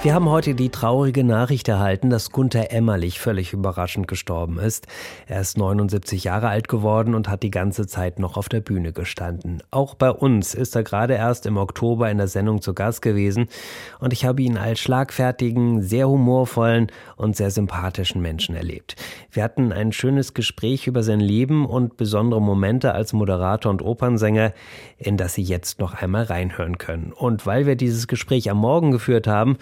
Wir 0.00 0.14
haben 0.14 0.30
heute 0.30 0.54
die 0.54 0.68
traurige 0.68 1.24
Nachricht 1.24 1.66
erhalten, 1.66 2.08
dass 2.08 2.30
Gunther 2.30 2.70
Emmerlich 2.70 3.18
völlig 3.18 3.52
überraschend 3.52 4.06
gestorben 4.06 4.60
ist. 4.60 4.86
Er 5.26 5.40
ist 5.40 5.58
79 5.58 6.22
Jahre 6.22 6.50
alt 6.50 6.68
geworden 6.68 7.16
und 7.16 7.28
hat 7.28 7.42
die 7.42 7.50
ganze 7.50 7.84
Zeit 7.88 8.20
noch 8.20 8.36
auf 8.36 8.48
der 8.48 8.60
Bühne 8.60 8.92
gestanden. 8.92 9.60
Auch 9.72 9.96
bei 9.96 10.12
uns 10.12 10.54
ist 10.54 10.76
er 10.76 10.84
gerade 10.84 11.14
erst 11.14 11.46
im 11.46 11.56
Oktober 11.56 12.08
in 12.12 12.18
der 12.18 12.28
Sendung 12.28 12.62
zu 12.62 12.74
Gast 12.74 13.02
gewesen 13.02 13.48
und 13.98 14.12
ich 14.12 14.24
habe 14.24 14.40
ihn 14.40 14.56
als 14.56 14.78
schlagfertigen, 14.78 15.82
sehr 15.82 16.08
humorvollen 16.08 16.92
und 17.16 17.34
sehr 17.34 17.50
sympathischen 17.50 18.22
Menschen 18.22 18.54
erlebt. 18.54 18.94
Wir 19.32 19.42
hatten 19.42 19.72
ein 19.72 19.90
schönes 19.90 20.32
Gespräch 20.32 20.86
über 20.86 21.02
sein 21.02 21.20
Leben 21.20 21.66
und 21.66 21.96
besondere 21.96 22.40
Momente 22.40 22.94
als 22.94 23.12
Moderator 23.12 23.68
und 23.68 23.82
Opernsänger, 23.82 24.52
in 24.96 25.16
das 25.16 25.34
Sie 25.34 25.42
jetzt 25.42 25.80
noch 25.80 25.94
einmal 25.94 26.22
reinhören 26.22 26.78
können. 26.78 27.12
Und 27.12 27.46
weil 27.46 27.66
wir 27.66 27.74
dieses 27.74 28.06
Gespräch 28.06 28.48
am 28.48 28.58
Morgen 28.58 28.92
geführt 28.92 29.26
haben, 29.26 29.58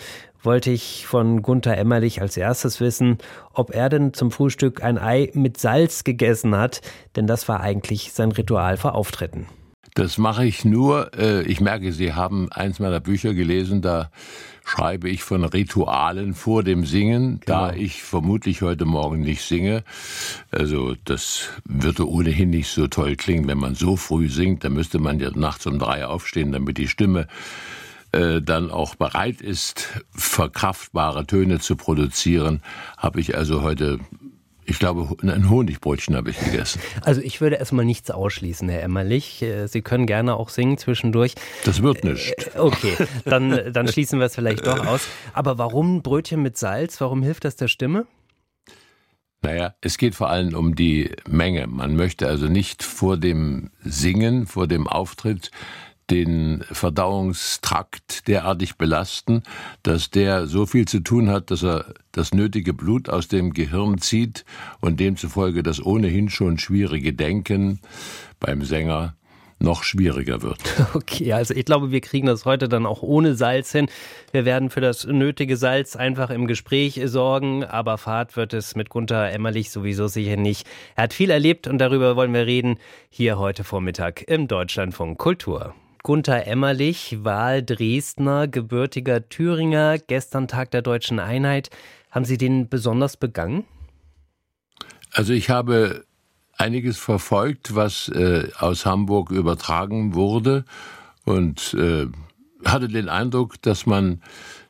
wollte 0.46 0.70
ich 0.70 1.06
von 1.06 1.42
Gunther 1.42 1.76
Emmerlich 1.76 2.22
als 2.22 2.36
erstes 2.36 2.80
wissen, 2.80 3.18
ob 3.52 3.74
er 3.74 3.88
denn 3.88 4.14
zum 4.14 4.30
Frühstück 4.30 4.82
ein 4.82 4.96
Ei 4.96 5.30
mit 5.34 5.58
Salz 5.58 6.04
gegessen 6.04 6.56
hat, 6.56 6.80
denn 7.16 7.26
das 7.26 7.48
war 7.48 7.60
eigentlich 7.60 8.12
sein 8.12 8.32
Ritual 8.32 8.78
vor 8.78 8.94
Auftritten. 8.94 9.46
Das 9.94 10.18
mache 10.18 10.44
ich 10.44 10.64
nur, 10.64 11.12
äh, 11.18 11.42
ich 11.44 11.60
merke, 11.60 11.90
Sie 11.90 12.12
haben 12.12 12.52
eins 12.52 12.78
meiner 12.80 13.00
Bücher 13.00 13.32
gelesen, 13.32 13.80
da 13.80 14.10
schreibe 14.66 15.08
ich 15.08 15.22
von 15.22 15.42
Ritualen 15.42 16.34
vor 16.34 16.62
dem 16.62 16.84
Singen, 16.84 17.40
genau. 17.40 17.68
da 17.68 17.72
ich 17.72 18.02
vermutlich 18.02 18.62
heute 18.62 18.84
Morgen 18.84 19.20
nicht 19.20 19.42
singe. 19.42 19.84
Also 20.50 20.96
das 21.04 21.48
würde 21.64 22.06
ohnehin 22.06 22.50
nicht 22.50 22.68
so 22.68 22.88
toll 22.88 23.16
klingen, 23.16 23.48
wenn 23.48 23.58
man 23.58 23.74
so 23.74 23.96
früh 23.96 24.28
singt. 24.28 24.64
Da 24.64 24.68
müsste 24.68 24.98
man 24.98 25.18
ja 25.18 25.30
nachts 25.34 25.66
um 25.66 25.78
drei 25.78 26.04
aufstehen, 26.04 26.52
damit 26.52 26.78
die 26.78 26.88
Stimme 26.88 27.26
äh, 28.16 28.42
dann 28.42 28.70
auch 28.70 28.94
bereit 28.94 29.40
ist, 29.40 30.00
verkraftbare 30.10 31.26
Töne 31.26 31.60
zu 31.60 31.76
produzieren, 31.76 32.62
habe 32.96 33.20
ich 33.20 33.36
also 33.36 33.62
heute 33.62 34.00
ich 34.68 34.80
glaube, 34.80 35.16
ein 35.22 35.48
Honigbrötchen 35.48 36.16
habe 36.16 36.30
ich 36.30 36.40
gegessen. 36.40 36.80
Also 37.02 37.20
ich 37.20 37.40
würde 37.40 37.54
erstmal 37.54 37.84
nichts 37.84 38.10
ausschließen, 38.10 38.68
Herr 38.68 38.82
Emmerlich. 38.82 39.40
Äh, 39.40 39.68
Sie 39.68 39.80
können 39.80 40.06
gerne 40.06 40.34
auch 40.34 40.48
singen 40.48 40.76
zwischendurch. 40.76 41.36
Das 41.64 41.82
wird 41.82 42.02
nicht. 42.02 42.34
Äh, 42.36 42.58
okay, 42.58 42.96
dann, 43.24 43.72
dann 43.72 43.86
schließen 43.86 44.18
wir 44.18 44.26
es 44.26 44.34
vielleicht 44.34 44.66
doch 44.66 44.84
aus. 44.84 45.06
Aber 45.32 45.58
warum 45.58 46.02
Brötchen 46.02 46.42
mit 46.42 46.58
Salz? 46.58 47.00
Warum 47.00 47.22
hilft 47.22 47.44
das 47.44 47.54
der 47.54 47.68
Stimme? 47.68 48.06
Naja, 49.42 49.76
es 49.80 49.98
geht 49.98 50.16
vor 50.16 50.30
allem 50.30 50.56
um 50.56 50.74
die 50.74 51.12
Menge. 51.28 51.68
Man 51.68 51.94
möchte 51.94 52.26
also 52.26 52.46
nicht 52.46 52.82
vor 52.82 53.16
dem 53.16 53.70
Singen, 53.84 54.46
vor 54.46 54.66
dem 54.66 54.88
Auftritt 54.88 55.52
den 56.10 56.64
Verdauungstrakt 56.70 58.28
derartig 58.28 58.76
belasten, 58.76 59.42
dass 59.82 60.10
der 60.10 60.46
so 60.46 60.66
viel 60.66 60.86
zu 60.86 61.00
tun 61.00 61.28
hat, 61.28 61.50
dass 61.50 61.62
er 61.62 61.94
das 62.12 62.32
nötige 62.32 62.72
Blut 62.72 63.08
aus 63.08 63.28
dem 63.28 63.52
Gehirn 63.52 63.98
zieht 63.98 64.44
und 64.80 65.00
demzufolge 65.00 65.62
das 65.62 65.84
ohnehin 65.84 66.28
schon 66.28 66.58
schwierige 66.58 67.12
Denken 67.12 67.80
beim 68.38 68.62
Sänger 68.62 69.16
noch 69.58 69.82
schwieriger 69.82 70.42
wird. 70.42 70.58
Okay, 70.94 71.32
also 71.32 71.54
ich 71.54 71.64
glaube, 71.64 71.90
wir 71.90 72.00
kriegen 72.00 72.26
das 72.26 72.44
heute 72.44 72.68
dann 72.68 72.86
auch 72.86 73.02
ohne 73.02 73.34
Salz 73.34 73.72
hin. 73.72 73.88
Wir 74.32 74.44
werden 74.44 74.70
für 74.70 74.80
das 74.80 75.04
nötige 75.04 75.56
Salz 75.56 75.94
einfach 75.94 76.30
im 76.30 76.46
Gespräch 76.46 77.00
sorgen, 77.04 77.64
aber 77.64 77.98
Fahrt 77.98 78.36
wird 78.36 78.54
es 78.54 78.76
mit 78.76 78.88
Gunther 78.88 79.30
Emmerlich 79.32 79.70
sowieso 79.70 80.08
sicher 80.08 80.36
nicht. 80.36 80.66
Er 80.94 81.04
hat 81.04 81.14
viel 81.14 81.30
erlebt 81.30 81.66
und 81.66 81.78
darüber 81.78 82.16
wollen 82.16 82.32
wir 82.32 82.46
reden 82.46 82.78
hier 83.08 83.38
heute 83.38 83.64
Vormittag 83.64 84.22
im 84.28 84.48
Deutschlandfunk 84.48 85.18
Kultur. 85.18 85.74
Gunther 86.06 86.46
Emmerlich, 86.46 87.24
Wahl 87.24 87.64
Dresdner, 87.64 88.46
gebürtiger 88.46 89.28
Thüringer, 89.28 89.98
gestern 89.98 90.46
Tag 90.46 90.70
der 90.70 90.80
deutschen 90.80 91.18
Einheit. 91.18 91.68
Haben 92.12 92.24
Sie 92.24 92.38
den 92.38 92.68
besonders 92.68 93.16
begangen? 93.16 93.64
Also 95.10 95.32
ich 95.32 95.50
habe 95.50 96.04
einiges 96.56 96.96
verfolgt, 96.96 97.74
was 97.74 98.08
äh, 98.10 98.50
aus 98.56 98.86
Hamburg 98.86 99.32
übertragen 99.32 100.14
wurde 100.14 100.64
und 101.24 101.74
äh, 101.74 102.06
hatte 102.64 102.86
den 102.86 103.08
Eindruck, 103.08 103.60
dass 103.62 103.84
man, 103.84 104.22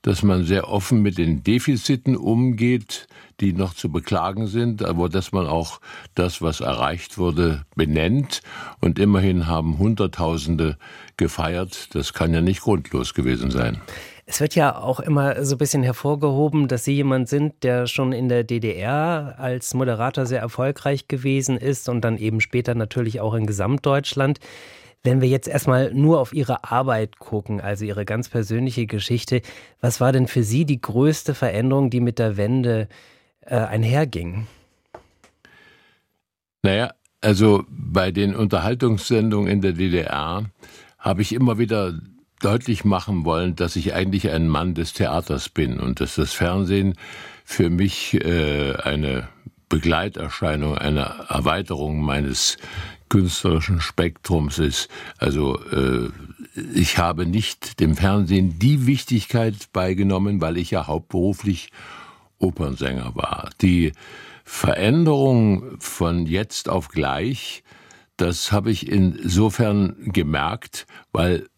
dass 0.07 0.23
man 0.23 0.45
sehr 0.45 0.69
offen 0.69 1.03
mit 1.03 1.19
den 1.19 1.43
Defiziten 1.43 2.17
umgeht, 2.17 3.09
die 3.41 3.53
noch 3.53 3.75
zu 3.75 3.91
beklagen 3.91 4.47
sind, 4.47 4.85
aber 4.85 5.09
dass 5.09 5.33
man 5.33 5.49
auch 5.49 5.81
das, 6.15 6.41
was 6.41 6.61
erreicht 6.61 7.19
wurde, 7.19 7.65
benennt. 7.75 8.41
Und 8.81 9.01
immerhin 9.01 9.49
haben 9.49 9.79
Hunderttausende 9.79 10.79
gefeiert. 11.17 11.93
Das 11.93 12.15
kann 12.15 12.33
ja 12.33 12.41
nicht 12.41 12.61
grundlos 12.61 13.15
gewesen 13.15 13.51
sein. 13.51 13.81
Es 14.27 14.41
wird 14.41 14.55
ja 14.55 14.79
auch 14.79 15.01
immer 15.01 15.45
so 15.45 15.57
ein 15.57 15.59
bisschen 15.59 15.83
hervorgehoben, 15.83 16.69
dass 16.69 16.85
Sie 16.85 16.95
jemand 16.95 17.29
sind, 17.29 17.65
der 17.65 17.89
schon 17.89 18.13
in 18.13 18.29
der 18.29 18.45
DDR 18.45 19.35
als 19.39 19.75
Moderator 19.75 20.25
sehr 20.25 20.41
erfolgreich 20.41 21.09
gewesen 21.09 21.57
ist 21.57 21.89
und 21.89 22.03
dann 22.03 22.17
eben 22.17 22.41
später 22.41 22.77
natürlich 22.77 23.21
auch 23.21 23.35
in 23.35 23.47
Gesamtdeutschland. 23.47 24.39
Wenn 25.07 25.21
wir 25.21 25.29
jetzt 25.29 25.47
erstmal 25.47 25.95
nur 25.95 26.19
auf 26.19 26.33
Ihre 26.35 26.65
Arbeit 26.65 27.21
gucken, 27.21 27.61
also 27.61 27.85
Ihre 27.85 28.05
ganz 28.05 28.29
persönliche 28.29 28.87
Geschichte, 28.87 29.41
was 29.81 30.01
war 30.01 30.11
denn 30.11 30.27
für 30.27 30.43
Sie 30.43 30.65
die 30.65 30.81
größte 30.81 31.33
Veränderung, 31.33 31.91
die 31.91 32.01
mit 32.01 32.19
der 32.19 32.37
Wende 32.37 32.89
äh, 33.43 33.55
einherging? 33.55 34.49
Naja, 36.63 36.91
also 37.21 37.65
bei 37.69 38.11
den 38.11 38.35
Unterhaltungssendungen 38.35 39.49
in 39.49 39.61
der 39.61 39.75
DDR 39.75 40.47
habe 40.99 41.23
ich 41.23 41.33
immer 41.33 41.57
wieder 41.57 42.01
deutlich 42.41 42.85
machen 42.85 43.25
wollen, 43.25 43.55
dass 43.55 43.77
ich 43.77 43.95
eigentlich 43.95 44.29
ein 44.31 44.49
Mann 44.49 44.75
des 44.75 44.93
Theaters 44.93 45.49
bin 45.49 45.79
und 45.79 46.01
dass 46.01 46.17
das 46.17 46.33
Fernsehen 46.33 46.95
für 47.45 47.71
mich 47.71 48.15
äh, 48.15 48.75
eine 48.75 49.29
Begleiterscheinung, 49.69 50.77
eine 50.77 51.27
Erweiterung 51.29 52.01
meines 52.01 52.57
künstlerischen 53.09 53.81
Spektrums 53.81 54.59
ist. 54.59 54.89
Also 55.19 55.61
äh, 55.71 56.11
ich 56.75 56.99
habe 56.99 57.27
nicht 57.27 57.81
dem 57.81 57.97
Fernsehen 57.97 58.59
die 58.59 58.87
Wichtigkeit 58.87 59.55
beigenommen, 59.73 60.41
weil 60.41 60.57
ich 60.57 60.71
ja 60.71 60.87
hauptberuflich 60.87 61.71
Opernsänger 62.39 63.15
war. 63.15 63.51
Die 63.61 63.93
Veränderung 64.45 65.79
von 65.81 66.27
jetzt 66.27 66.69
auf 66.69 66.89
gleich 66.89 67.63
das 68.17 68.51
habe 68.51 68.71
ich 68.71 68.89
insofern 68.89 69.95
gemerkt, 69.99 70.87
weil 71.13 71.49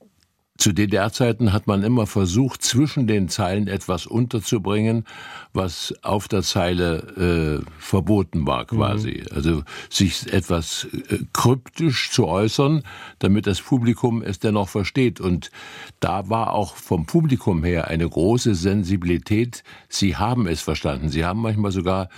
zu 0.59 0.73
DDR-Zeiten 0.73 1.53
hat 1.53 1.69
man 1.69 1.85
immer 1.85 2.09
versucht, 2.09 2.63
zwischen 2.63 3.07
den 3.07 3.29
Zeilen 3.29 3.69
etwas 3.69 4.07
unterzubringen, 4.07 5.05
was 5.53 5.95
auf 6.03 6.27
der 6.27 6.43
Zeile 6.43 7.63
äh, 7.63 7.71
verboten 7.79 8.45
war 8.45 8.65
quasi. 8.67 9.23
Mhm. 9.31 9.37
Also 9.37 9.63
sich 9.89 10.33
etwas 10.33 10.89
äh, 11.11 11.19
kryptisch 11.33 12.11
zu 12.11 12.27
äußern, 12.27 12.83
damit 13.21 13.47
das 13.47 13.61
Publikum 13.61 14.21
es 14.21 14.41
dennoch 14.41 14.69
versteht. 14.69 15.21
Und 15.21 15.53
da 16.01 16.29
war 16.29 16.53
auch 16.55 16.75
vom 16.75 17.07
Publikum 17.07 17.63
her 17.63 17.87
eine 17.87 18.09
große 18.09 18.57
Sensibilität. 18.57 19.63
Sie 19.89 20.17
haben 20.17 20.49
es 20.49 20.61
verstanden. 20.61 21.09
Sie 21.09 21.25
haben 21.25 21.41
manchmal 21.41 21.71
sogar 21.71 22.09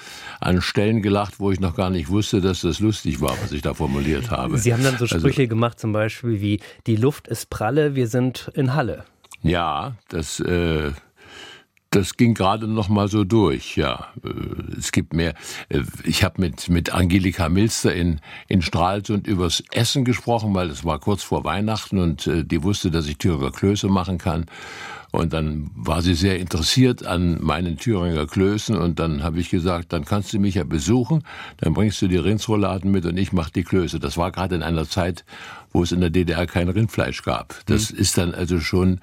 an 0.41 0.62
Stellen 0.62 1.03
gelacht, 1.03 1.41
wo 1.41 1.53
ich 1.53 1.61
noch 1.61 1.77
gar 1.77 1.91
nicht 1.91 2.09
wusste, 2.09 2.41
dass 2.41 2.62
das 2.62 2.81
lustig 2.81 3.21
war, 3.21 3.37
was 3.43 3.53
ich 3.53 3.61
da 3.61 3.75
formuliert 3.75 4.31
habe. 4.31 4.57
Sie 4.57 4.72
haben 4.72 4.83
dann 4.83 4.97
so 4.97 5.05
also 5.05 5.19
Sprüche 5.19 5.43
also, 5.43 5.51
gemacht, 5.51 5.78
zum 5.78 5.93
Beispiel 5.93 6.41
wie, 6.41 6.61
die 6.87 6.97
Luft 6.97 7.28
ist 7.28 7.51
pralle, 7.51 7.95
wir 7.95 8.09
sind 8.09 8.29
und 8.30 8.48
in 8.54 8.74
Halle. 8.74 9.04
Ja, 9.42 9.94
das, 10.08 10.38
äh, 10.41 10.92
das 11.91 12.17
ging 12.17 12.34
gerade 12.34 12.69
noch 12.69 12.89
mal 12.89 13.09
so 13.09 13.25
durch. 13.25 13.77
Ja, 13.77 14.09
äh, 14.25 14.78
es 14.78 14.93
gibt 14.93 15.12
mehr. 15.12 15.34
Äh, 15.69 15.83
ich 16.05 16.23
habe 16.23 16.41
mit 16.41 16.69
mit 16.69 16.93
Angelika 16.95 17.49
Milster 17.49 17.93
in 17.93 18.21
in 18.48 18.63
Stralsund 18.63 19.27
übers 19.27 19.63
Essen 19.72 20.04
gesprochen, 20.04 20.54
weil 20.54 20.71
es 20.71 20.84
war 20.84 21.01
kurz 21.01 21.22
vor 21.22 21.45
Weihnachten 21.45 21.98
und 21.98 22.27
äh, 22.27 22.45
die 22.45 22.63
wusste, 22.63 22.91
dass 22.91 23.09
ich 23.09 23.19
Thüringer 23.19 23.51
Klöße 23.51 23.89
machen 23.89 24.19
kann. 24.19 24.47
Und 25.13 25.33
dann 25.33 25.72
war 25.75 26.03
sie 26.03 26.15
sehr 26.15 26.39
interessiert 26.39 27.04
an 27.04 27.42
meinen 27.42 27.78
Thüringer 27.78 28.28
Klößen 28.28 28.77
und 28.77 29.01
dann 29.01 29.25
habe 29.25 29.41
ich 29.41 29.51
gesagt, 29.51 29.93
dann 29.93 30.04
kannst 30.04 30.33
du 30.33 30.39
mich 30.39 30.54
ja 30.54 30.63
besuchen, 30.63 31.25
dann 31.57 31.75
bringst 31.75 32.01
du 32.01 32.07
die 32.07 32.16
Rindsrouladen 32.16 32.93
mit 32.93 33.04
und 33.07 33.16
ich 33.16 33.33
mache 33.33 33.51
die 33.51 33.65
Klöße. 33.65 33.98
Das 33.98 34.16
war 34.16 34.31
gerade 34.31 34.54
in 34.54 34.63
einer 34.63 34.89
Zeit, 34.89 35.25
wo 35.72 35.83
es 35.83 35.91
in 35.91 36.01
der 36.01 36.10
DDR 36.10 36.47
kein 36.47 36.69
Rindfleisch 36.69 37.22
gab. 37.22 37.57
Das 37.66 37.91
mhm. 37.91 37.98
ist 37.98 38.19
dann 38.19 38.34
also 38.34 38.60
schon, 38.60 39.01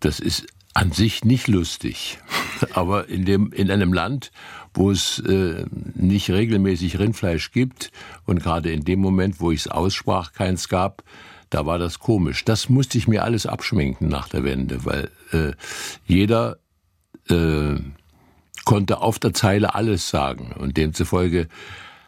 das 0.00 0.20
ist 0.20 0.46
an 0.74 0.92
sich 0.92 1.24
nicht 1.24 1.48
lustig, 1.48 2.18
aber 2.74 3.08
in 3.08 3.24
dem 3.24 3.52
in 3.52 3.70
einem 3.70 3.92
Land, 3.92 4.30
wo 4.74 4.90
es 4.90 5.18
äh, 5.20 5.64
nicht 5.94 6.30
regelmäßig 6.30 6.98
Rindfleisch 6.98 7.52
gibt 7.52 7.90
und 8.24 8.42
gerade 8.42 8.70
in 8.70 8.84
dem 8.84 9.00
Moment, 9.00 9.40
wo 9.40 9.50
ich 9.50 9.60
es 9.60 9.68
aussprach, 9.68 10.32
keins 10.32 10.68
gab, 10.68 11.02
da 11.50 11.66
war 11.66 11.78
das 11.78 11.98
komisch. 11.98 12.44
Das 12.44 12.68
musste 12.68 12.96
ich 12.98 13.08
mir 13.08 13.24
alles 13.24 13.46
abschminken 13.46 14.08
nach 14.08 14.28
der 14.28 14.44
Wende, 14.44 14.84
weil 14.84 15.10
äh, 15.32 15.52
jeder 16.06 16.58
äh, 17.28 17.74
konnte 18.64 19.00
auf 19.00 19.18
der 19.18 19.34
Zeile 19.34 19.74
alles 19.74 20.08
sagen 20.08 20.52
und 20.58 20.76
demzufolge 20.76 21.48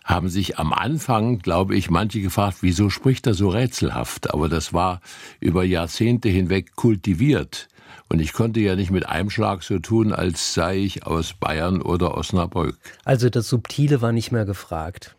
haben 0.05 0.29
sich 0.29 0.59
am 0.59 0.73
Anfang, 0.73 1.39
glaube 1.39 1.77
ich, 1.77 1.91
manche 1.91 2.21
gefragt, 2.21 2.59
wieso 2.61 2.91
spricht 2.91 3.27
er 3.27 3.35
so 3.35 3.49
rätselhaft? 3.49 4.33
Aber 4.33 4.49
das 4.49 4.73
war 4.73 5.01
über 5.39 5.65
Jahrzehnte 5.65 6.29
hinweg 6.29 6.75
kultiviert. 6.75 7.69
Und 8.09 8.21
ich 8.21 8.33
konnte 8.33 8.61
ja 8.61 8.77
nicht 8.77 8.91
mit 8.91 9.07
einem 9.07 9.31
Schlag 9.31 9.63
so 9.63 9.79
tun, 9.79 10.13
als 10.13 10.55
sei 10.55 10.79
ich 10.79 11.07
aus 11.07 11.35
Bayern 11.35 11.81
oder 11.83 12.17
Osnabrück. 12.17 12.79
Also 13.05 13.31
das 13.31 13.49
Subtile 13.49 14.03
war 14.03 14.13
nicht 14.13 14.33
mehr 14.33 14.45
gefragt. 14.45 15.15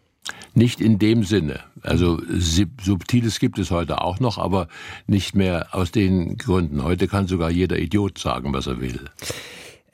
Nicht 0.53 0.79
in 0.79 0.99
dem 0.99 1.23
Sinne. 1.23 1.59
Also 1.81 2.21
Subtiles 2.29 3.39
gibt 3.39 3.57
es 3.57 3.71
heute 3.71 4.01
auch 4.01 4.19
noch, 4.19 4.37
aber 4.37 4.67
nicht 5.07 5.35
mehr 5.35 5.67
aus 5.71 5.91
den 5.91 6.37
Gründen. 6.37 6.83
Heute 6.83 7.07
kann 7.07 7.27
sogar 7.27 7.49
jeder 7.49 7.79
Idiot 7.79 8.19
sagen, 8.19 8.53
was 8.53 8.67
er 8.67 8.79
will. 8.79 8.99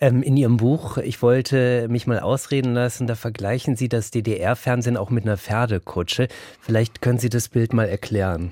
Ähm, 0.01 0.21
in 0.21 0.37
Ihrem 0.37 0.57
Buch, 0.57 0.97
ich 0.97 1.21
wollte 1.21 1.87
mich 1.89 2.07
mal 2.07 2.19
ausreden 2.19 2.73
lassen, 2.73 3.07
da 3.07 3.15
vergleichen 3.15 3.75
Sie 3.75 3.89
das 3.89 4.11
DDR-Fernsehen 4.11 4.97
auch 4.97 5.09
mit 5.09 5.25
einer 5.25 5.37
Pferdekutsche. 5.37 6.27
Vielleicht 6.61 7.01
können 7.01 7.19
Sie 7.19 7.29
das 7.29 7.49
Bild 7.49 7.73
mal 7.73 7.87
erklären. 7.87 8.51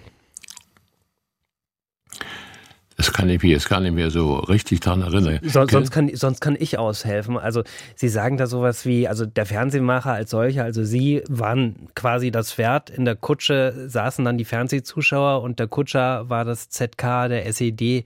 Das 2.98 3.14
kann 3.14 3.30
ich 3.30 3.44
mir 3.44 3.52
jetzt 3.52 3.70
gar 3.70 3.80
nicht 3.80 3.94
mehr 3.94 4.10
so 4.10 4.38
richtig 4.38 4.80
dran 4.80 5.04
erinnern. 5.04 5.40
So, 5.44 5.68
sonst, 5.68 5.92
kann, 5.92 6.10
sonst 6.16 6.42
kann 6.42 6.58
ich 6.60 6.80
aushelfen. 6.80 7.38
Also 7.38 7.62
Sie 7.96 8.10
sagen 8.10 8.38
da 8.38 8.48
sowas 8.48 8.88
wie, 8.88 9.08
also 9.08 9.28
der 9.28 9.46
Fernsehmacher 9.46 10.14
als 10.14 10.32
solcher, 10.32 10.64
also 10.64 10.84
Sie 10.84 11.22
waren 11.30 11.90
quasi 11.94 12.32
das 12.32 12.52
Pferd, 12.54 12.90
in 12.90 13.06
der 13.06 13.16
Kutsche 13.16 13.86
saßen 13.88 14.26
dann 14.26 14.40
die 14.40 14.46
Fernsehzuschauer 14.46 15.44
und 15.44 15.60
der 15.60 15.68
Kutscher 15.68 16.28
war 16.28 16.44
das 16.44 16.70
ZK, 16.70 17.28
der 17.30 17.46
SED. 17.46 18.04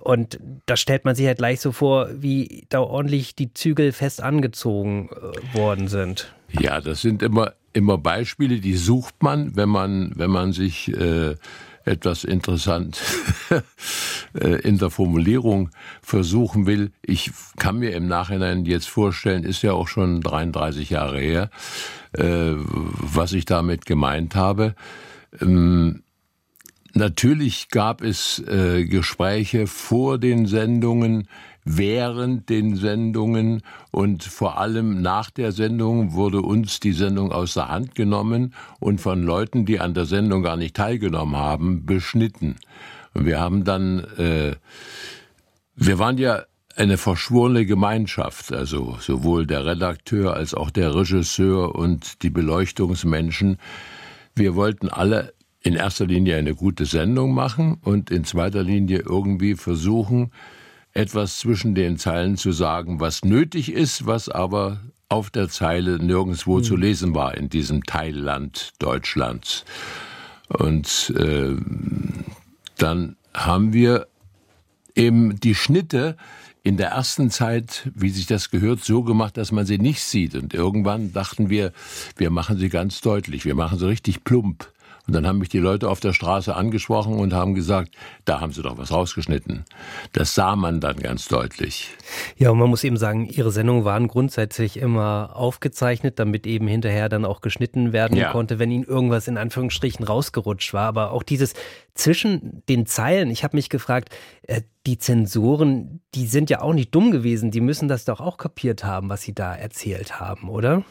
Und 0.00 0.40
da 0.64 0.78
stellt 0.78 1.04
man 1.04 1.14
sich 1.14 1.26
halt 1.26 1.36
gleich 1.36 1.60
so 1.60 1.70
vor, 1.70 2.08
wie 2.14 2.64
da 2.70 2.80
ordentlich 2.80 3.36
die 3.36 3.52
Zügel 3.52 3.92
fest 3.92 4.22
angezogen 4.22 5.10
äh, 5.10 5.54
worden 5.54 5.88
sind. 5.88 6.32
Ja, 6.58 6.80
das 6.80 7.02
sind 7.02 7.22
immer, 7.22 7.52
immer 7.74 7.98
Beispiele, 7.98 8.60
die 8.60 8.76
sucht 8.76 9.22
man, 9.22 9.56
wenn 9.56 9.68
man, 9.68 10.12
wenn 10.16 10.30
man 10.30 10.54
sich 10.54 10.88
äh, 10.96 11.34
etwas 11.84 12.24
interessant 12.24 13.00
in 14.34 14.78
der 14.78 14.90
Formulierung 14.90 15.70
versuchen 16.02 16.66
will. 16.66 16.92
Ich 17.02 17.30
kann 17.58 17.78
mir 17.78 17.94
im 17.94 18.06
Nachhinein 18.06 18.64
jetzt 18.64 18.88
vorstellen, 18.88 19.44
ist 19.44 19.62
ja 19.62 19.72
auch 19.72 19.88
schon 19.88 20.20
33 20.20 20.90
Jahre 20.90 21.20
her, 21.20 21.50
äh, 22.12 22.52
was 22.56 23.32
ich 23.32 23.44
damit 23.44 23.86
gemeint 23.86 24.34
habe. 24.34 24.74
Ähm, 25.40 26.02
natürlich 26.94 27.68
gab 27.68 28.02
es 28.02 28.38
äh, 28.46 28.84
Gespräche 28.84 29.66
vor 29.66 30.18
den 30.18 30.46
Sendungen, 30.46 31.28
während 31.64 32.48
den 32.48 32.76
Sendungen 32.76 33.62
und 33.90 34.24
vor 34.24 34.58
allem 34.58 35.00
nach 35.00 35.30
der 35.30 35.52
Sendung 35.52 36.12
wurde 36.12 36.42
uns 36.42 36.80
die 36.80 36.92
Sendung 36.92 37.32
aus 37.32 37.54
der 37.54 37.68
Hand 37.68 37.94
genommen 37.94 38.54
und 38.80 39.00
von 39.00 39.22
Leuten, 39.22 39.64
die 39.64 39.78
an 39.78 39.94
der 39.94 40.06
Sendung 40.06 40.42
gar 40.42 40.56
nicht 40.56 40.74
teilgenommen 40.74 41.36
haben, 41.36 41.86
beschnitten. 41.86 42.56
Und 43.14 43.26
wir 43.26 43.40
haben 43.40 43.64
dann, 43.64 44.00
äh, 44.16 44.56
wir 45.74 45.98
waren 45.98 46.18
ja 46.18 46.44
eine 46.76 46.96
verschworene 46.96 47.66
Gemeinschaft, 47.66 48.52
also 48.52 48.96
sowohl 49.00 49.46
der 49.46 49.66
Redakteur 49.66 50.34
als 50.34 50.54
auch 50.54 50.70
der 50.70 50.94
Regisseur 50.94 51.74
und 51.74 52.22
die 52.22 52.30
Beleuchtungsmenschen. 52.30 53.58
Wir 54.34 54.54
wollten 54.54 54.88
alle 54.88 55.34
in 55.60 55.74
erster 55.74 56.06
Linie 56.06 56.36
eine 56.36 56.54
gute 56.54 56.86
Sendung 56.86 57.34
machen 57.34 57.78
und 57.82 58.10
in 58.10 58.24
zweiter 58.24 58.62
Linie 58.62 59.00
irgendwie 59.00 59.54
versuchen, 59.54 60.32
etwas 60.94 61.38
zwischen 61.38 61.74
den 61.74 61.98
Zeilen 61.98 62.36
zu 62.36 62.52
sagen, 62.52 63.00
was 63.00 63.24
nötig 63.24 63.72
ist, 63.72 64.06
was 64.06 64.28
aber 64.28 64.80
auf 65.08 65.30
der 65.30 65.48
Zeile 65.48 65.98
nirgendwo 65.98 66.58
mhm. 66.58 66.62
zu 66.62 66.76
lesen 66.76 67.14
war 67.14 67.36
in 67.36 67.48
diesem 67.48 67.84
Teilland 67.84 68.72
Deutschlands. 68.78 69.64
Und 70.48 71.14
äh, 71.16 71.56
dann 72.82 73.16
haben 73.32 73.72
wir 73.72 74.08
eben 74.94 75.38
die 75.38 75.54
Schnitte 75.54 76.16
in 76.64 76.76
der 76.76 76.90
ersten 76.90 77.30
Zeit, 77.30 77.90
wie 77.94 78.10
sich 78.10 78.26
das 78.26 78.50
gehört, 78.50 78.84
so 78.84 79.02
gemacht, 79.02 79.36
dass 79.36 79.52
man 79.52 79.66
sie 79.66 79.78
nicht 79.78 80.02
sieht. 80.02 80.34
Und 80.34 80.54
irgendwann 80.54 81.12
dachten 81.12 81.48
wir, 81.48 81.72
wir 82.16 82.30
machen 82.30 82.58
sie 82.58 82.68
ganz 82.68 83.00
deutlich, 83.00 83.44
wir 83.44 83.54
machen 83.54 83.78
sie 83.78 83.88
richtig 83.88 84.24
plump. 84.24 84.71
Und 85.06 85.14
dann 85.14 85.26
haben 85.26 85.38
mich 85.38 85.48
die 85.48 85.58
Leute 85.58 85.88
auf 85.88 85.98
der 85.98 86.12
Straße 86.12 86.54
angesprochen 86.54 87.14
und 87.14 87.32
haben 87.32 87.54
gesagt, 87.54 87.94
da 88.24 88.40
haben 88.40 88.52
sie 88.52 88.62
doch 88.62 88.78
was 88.78 88.92
rausgeschnitten. 88.92 89.64
Das 90.12 90.34
sah 90.34 90.54
man 90.54 90.80
dann 90.80 90.96
ganz 90.96 91.26
deutlich. 91.26 91.90
Ja, 92.36 92.50
und 92.50 92.58
man 92.58 92.70
muss 92.70 92.84
eben 92.84 92.96
sagen, 92.96 93.26
ihre 93.26 93.50
Sendungen 93.50 93.84
waren 93.84 94.06
grundsätzlich 94.06 94.76
immer 94.76 95.30
aufgezeichnet, 95.34 96.20
damit 96.20 96.46
eben 96.46 96.68
hinterher 96.68 97.08
dann 97.08 97.24
auch 97.24 97.40
geschnitten 97.40 97.92
werden 97.92 98.16
ja. 98.16 98.30
konnte, 98.30 98.60
wenn 98.60 98.70
ihnen 98.70 98.84
irgendwas 98.84 99.26
in 99.26 99.38
Anführungsstrichen 99.38 100.04
rausgerutscht 100.04 100.72
war. 100.72 100.86
Aber 100.86 101.10
auch 101.10 101.24
dieses 101.24 101.54
zwischen 101.94 102.62
den 102.68 102.86
Zeilen, 102.86 103.30
ich 103.30 103.42
habe 103.42 103.56
mich 103.56 103.70
gefragt, 103.70 104.10
äh, 104.42 104.62
die 104.86 104.98
Zensoren, 104.98 106.00
die 106.14 106.26
sind 106.26 106.48
ja 106.48 106.60
auch 106.60 106.74
nicht 106.74 106.94
dumm 106.94 107.10
gewesen, 107.10 107.50
die 107.50 107.60
müssen 107.60 107.88
das 107.88 108.04
doch 108.04 108.20
auch 108.20 108.36
kapiert 108.36 108.84
haben, 108.84 109.08
was 109.08 109.22
sie 109.22 109.34
da 109.34 109.54
erzählt 109.54 110.20
haben, 110.20 110.48
oder? 110.48 110.84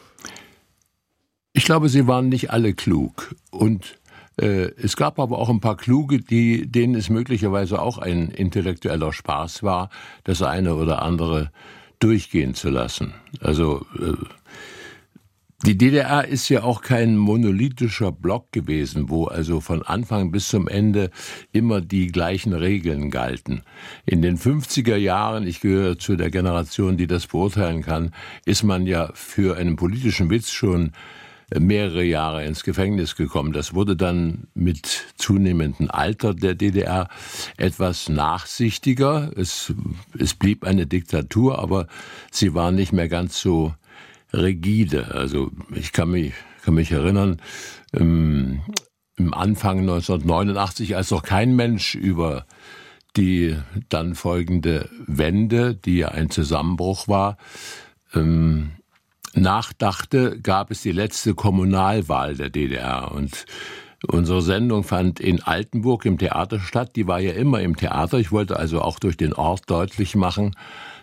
Ich 1.54 1.64
glaube, 1.64 1.88
sie 1.88 2.06
waren 2.06 2.28
nicht 2.28 2.50
alle 2.50 2.72
klug 2.72 3.34
und 3.50 3.98
es 4.36 4.96
gab 4.96 5.18
aber 5.18 5.38
auch 5.38 5.50
ein 5.50 5.60
paar 5.60 5.76
Kluge, 5.76 6.18
die, 6.18 6.66
denen 6.66 6.94
es 6.94 7.10
möglicherweise 7.10 7.82
auch 7.82 7.98
ein 7.98 8.28
intellektueller 8.28 9.12
Spaß 9.12 9.62
war, 9.62 9.90
das 10.24 10.42
eine 10.42 10.74
oder 10.74 11.02
andere 11.02 11.50
durchgehen 11.98 12.54
zu 12.54 12.70
lassen. 12.70 13.14
Also 13.40 13.86
äh, 13.98 14.14
die 15.64 15.78
DDR 15.78 16.26
ist 16.26 16.48
ja 16.48 16.64
auch 16.64 16.82
kein 16.82 17.16
monolithischer 17.16 18.10
Block 18.10 18.50
gewesen, 18.50 19.10
wo 19.10 19.26
also 19.26 19.60
von 19.60 19.82
Anfang 19.82 20.32
bis 20.32 20.48
zum 20.48 20.66
Ende 20.66 21.12
immer 21.52 21.80
die 21.80 22.08
gleichen 22.08 22.52
Regeln 22.52 23.12
galten. 23.12 23.62
In 24.04 24.22
den 24.22 24.38
50er 24.38 24.96
Jahren, 24.96 25.46
ich 25.46 25.60
gehöre 25.60 25.98
zu 25.98 26.16
der 26.16 26.32
Generation, 26.32 26.96
die 26.96 27.06
das 27.06 27.28
beurteilen 27.28 27.82
kann, 27.82 28.12
ist 28.44 28.64
man 28.64 28.88
ja 28.88 29.10
für 29.14 29.56
einen 29.56 29.76
politischen 29.76 30.30
Witz 30.30 30.50
schon 30.50 30.90
mehrere 31.58 32.04
Jahre 32.04 32.44
ins 32.44 32.64
Gefängnis 32.64 33.16
gekommen. 33.16 33.52
Das 33.52 33.74
wurde 33.74 33.96
dann 33.96 34.48
mit 34.54 35.06
zunehmendem 35.16 35.90
Alter 35.90 36.34
der 36.34 36.54
DDR 36.54 37.08
etwas 37.56 38.08
nachsichtiger. 38.08 39.30
Es, 39.36 39.72
es 40.18 40.34
blieb 40.34 40.64
eine 40.64 40.86
Diktatur, 40.86 41.58
aber 41.58 41.86
sie 42.30 42.54
war 42.54 42.72
nicht 42.72 42.92
mehr 42.92 43.08
ganz 43.08 43.40
so 43.40 43.74
rigide. 44.32 45.14
Also 45.14 45.50
ich 45.74 45.92
kann 45.92 46.10
mich, 46.10 46.32
kann 46.64 46.74
mich 46.74 46.92
erinnern, 46.92 47.40
im, 47.92 48.62
im 49.16 49.34
Anfang 49.34 49.80
1989, 49.80 50.96
als 50.96 51.10
noch 51.10 51.22
kein 51.22 51.54
Mensch 51.54 51.94
über 51.94 52.46
die 53.16 53.56
dann 53.88 54.14
folgende 54.14 54.88
Wende, 55.06 55.74
die 55.74 55.98
ja 55.98 56.08
ein 56.08 56.30
Zusammenbruch 56.30 57.08
war, 57.08 57.36
ähm, 58.14 58.72
nachdachte, 59.34 60.38
gab 60.40 60.70
es 60.70 60.82
die 60.82 60.92
letzte 60.92 61.34
Kommunalwahl 61.34 62.36
der 62.36 62.50
DDR 62.50 63.12
und 63.12 63.46
Unsere 64.08 64.42
Sendung 64.42 64.82
fand 64.82 65.20
in 65.20 65.42
Altenburg 65.42 66.04
im 66.06 66.18
Theater 66.18 66.58
statt. 66.58 66.96
Die 66.96 67.06
war 67.06 67.20
ja 67.20 67.32
immer 67.34 67.60
im 67.60 67.76
Theater. 67.76 68.18
Ich 68.18 68.32
wollte 68.32 68.56
also 68.56 68.82
auch 68.82 68.98
durch 68.98 69.16
den 69.16 69.32
Ort 69.32 69.70
deutlich 69.70 70.16
machen, 70.16 70.56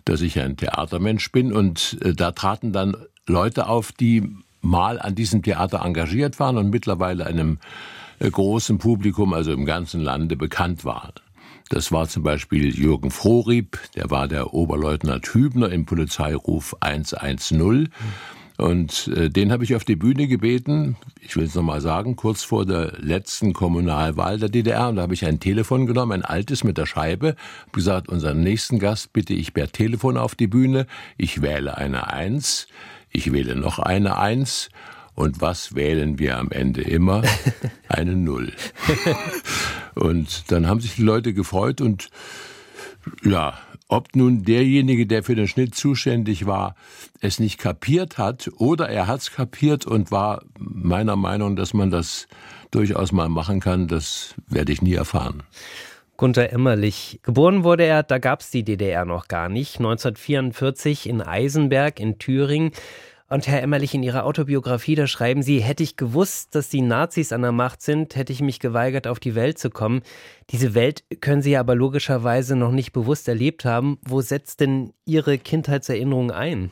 dass 0.04 0.22
ich 0.22 0.38
ein 0.40 0.58
Theatermensch 0.58 1.32
bin. 1.32 1.54
Und 1.54 1.98
äh, 2.02 2.14
da 2.14 2.32
traten 2.32 2.74
dann 2.74 2.98
Leute 3.26 3.70
auf, 3.70 3.94
die 3.94 4.36
mal 4.62 5.00
an 5.00 5.16
diesem 5.16 5.44
Theater 5.44 5.82
engagiert 5.86 6.40
waren 6.42 6.58
und 6.58 6.70
mittlerweile 6.70 7.26
einem 7.26 7.60
äh, 8.20 8.30
großen 8.30 8.80
Publikum, 8.80 9.34
also 9.34 9.54
im 9.54 9.66
ganzen 9.66 10.02
Lande, 10.02 10.36
bekannt 10.36 10.84
waren. 10.84 11.14
Das 11.70 11.92
war 11.92 12.08
zum 12.08 12.24
Beispiel 12.24 12.76
Jürgen 12.76 13.12
Frohrieb, 13.12 13.80
der 13.96 14.10
war 14.10 14.28
der 14.28 14.56
Oberleutnant 14.56 15.28
Hübner 15.34 15.72
im 15.72 15.86
Polizeiruf 15.86 16.76
110. 16.80 17.90
Und 18.58 19.08
äh, 19.16 19.30
den 19.30 19.52
habe 19.52 19.64
ich 19.64 19.76
auf 19.76 19.86
die 19.86 19.96
Bühne 19.96 20.28
gebeten, 20.28 20.98
ich 21.22 21.38
will 21.38 21.46
es 21.46 21.54
nochmal 21.54 21.80
sagen, 21.80 22.16
kurz 22.16 22.44
vor 22.44 22.66
der 22.66 22.94
letzten 22.98 23.54
Kommunalwahl 23.54 24.40
der 24.40 24.50
DDR. 24.50 24.90
Und 24.90 24.96
da 24.96 25.04
habe 25.04 25.14
ich 25.14 25.26
ein 25.26 25.40
Telefon 25.40 25.86
genommen, 25.86 26.12
ein 26.12 26.26
altes 26.26 26.64
mit 26.64 26.78
der 26.78 26.88
Scheibe, 26.88 27.36
habe 27.62 27.72
gesagt, 27.72 28.10
unseren 28.10 28.42
nächsten 28.42 28.80
Gast 28.80 29.14
bitte 29.14 29.34
ich 29.34 29.54
per 29.54 29.72
Telefon 29.72 30.18
auf 30.18 30.34
die 30.34 30.48
Bühne. 30.48 30.88
Ich 31.18 31.42
wähle 31.44 31.78
eine 31.78 32.12
Eins, 32.12 32.68
ich 33.12 33.32
wähle 33.32 33.56
noch 33.56 33.78
eine 33.78 34.18
Eins 34.18 34.70
und 35.20 35.42
was 35.42 35.76
wählen 35.76 36.18
wir 36.18 36.38
am 36.38 36.50
Ende 36.50 36.82
immer? 36.82 37.22
Eine 37.90 38.16
Null. 38.16 38.54
und 40.00 40.52
dann 40.52 40.68
haben 40.68 40.80
sich 40.80 40.96
die 40.96 41.04
Leute 41.04 41.34
gefreut 41.34 41.82
und 41.82 42.10
ja, 43.24 43.58
ob 43.88 44.16
nun 44.16 44.44
derjenige, 44.44 45.08
der 45.08 45.24
für 45.24 45.36
den 45.36 45.48
Schnitt 45.48 45.74
zuständig 45.74 46.46
war, 46.46 46.76
es 47.22 47.40
nicht 47.40 47.58
kapiert 47.58 48.18
hat 48.18 48.50
oder 48.58 48.88
er 48.88 49.08
hat 49.08 49.22
es 49.22 49.32
kapiert 49.32 49.86
und 49.86 50.12
war 50.12 50.44
meiner 50.60 51.16
Meinung, 51.16 51.56
dass 51.56 51.74
man 51.74 51.90
das 51.90 52.28
durchaus 52.72 53.12
mal 53.12 53.30
machen 53.30 53.60
kann, 53.60 53.88
das 53.88 54.36
werde 54.48 54.72
ich 54.72 54.82
nie 54.82 54.94
erfahren. 54.94 55.42
Gunter 56.18 56.52
Emmerlich. 56.52 57.20
Geboren 57.24 57.64
wurde 57.64 57.86
er, 57.86 58.04
da 58.04 58.18
gab 58.18 58.42
es 58.42 58.52
die 58.52 58.64
DDR 58.64 59.06
noch 59.06 59.28
gar 59.28 59.50
nicht, 59.50 59.78
1944 59.78 61.08
in 61.08 61.22
Eisenberg 61.22 62.00
in 62.00 62.20
Thüringen. 62.20 62.72
Und 63.30 63.48
Herr 63.48 63.62
Emmerlich, 63.62 63.94
in 63.94 64.02
Ihrer 64.02 64.26
Autobiografie, 64.26 64.96
da 64.96 65.06
schreiben 65.06 65.44
Sie, 65.44 65.60
hätte 65.60 65.84
ich 65.84 65.96
gewusst, 65.96 66.56
dass 66.56 66.70
die 66.70 66.82
Nazis 66.82 67.32
an 67.32 67.44
der 67.44 67.52
Macht 67.52 67.84
sind, 67.84 68.16
hätte 68.16 68.34
ich 68.34 68.42
mich 68.42 68.60
geweigert, 68.60 69.06
auf 69.06 69.20
die 69.20 69.36
Welt 69.36 69.60
zu 69.60 69.70
kommen. 69.70 70.02
Diese 70.50 70.74
Welt 70.74 71.04
können 71.22 71.44
Sie 71.44 71.56
aber 71.56 71.76
logischerweise 71.76 72.56
noch 72.56 72.72
nicht 72.72 72.92
bewusst 72.92 73.28
erlebt 73.28 73.66
haben. 73.66 74.00
Wo 74.02 74.22
setzt 74.22 74.62
denn 74.62 74.94
Ihre 75.06 75.38
Kindheitserinnerung 75.38 76.32
ein? 76.32 76.72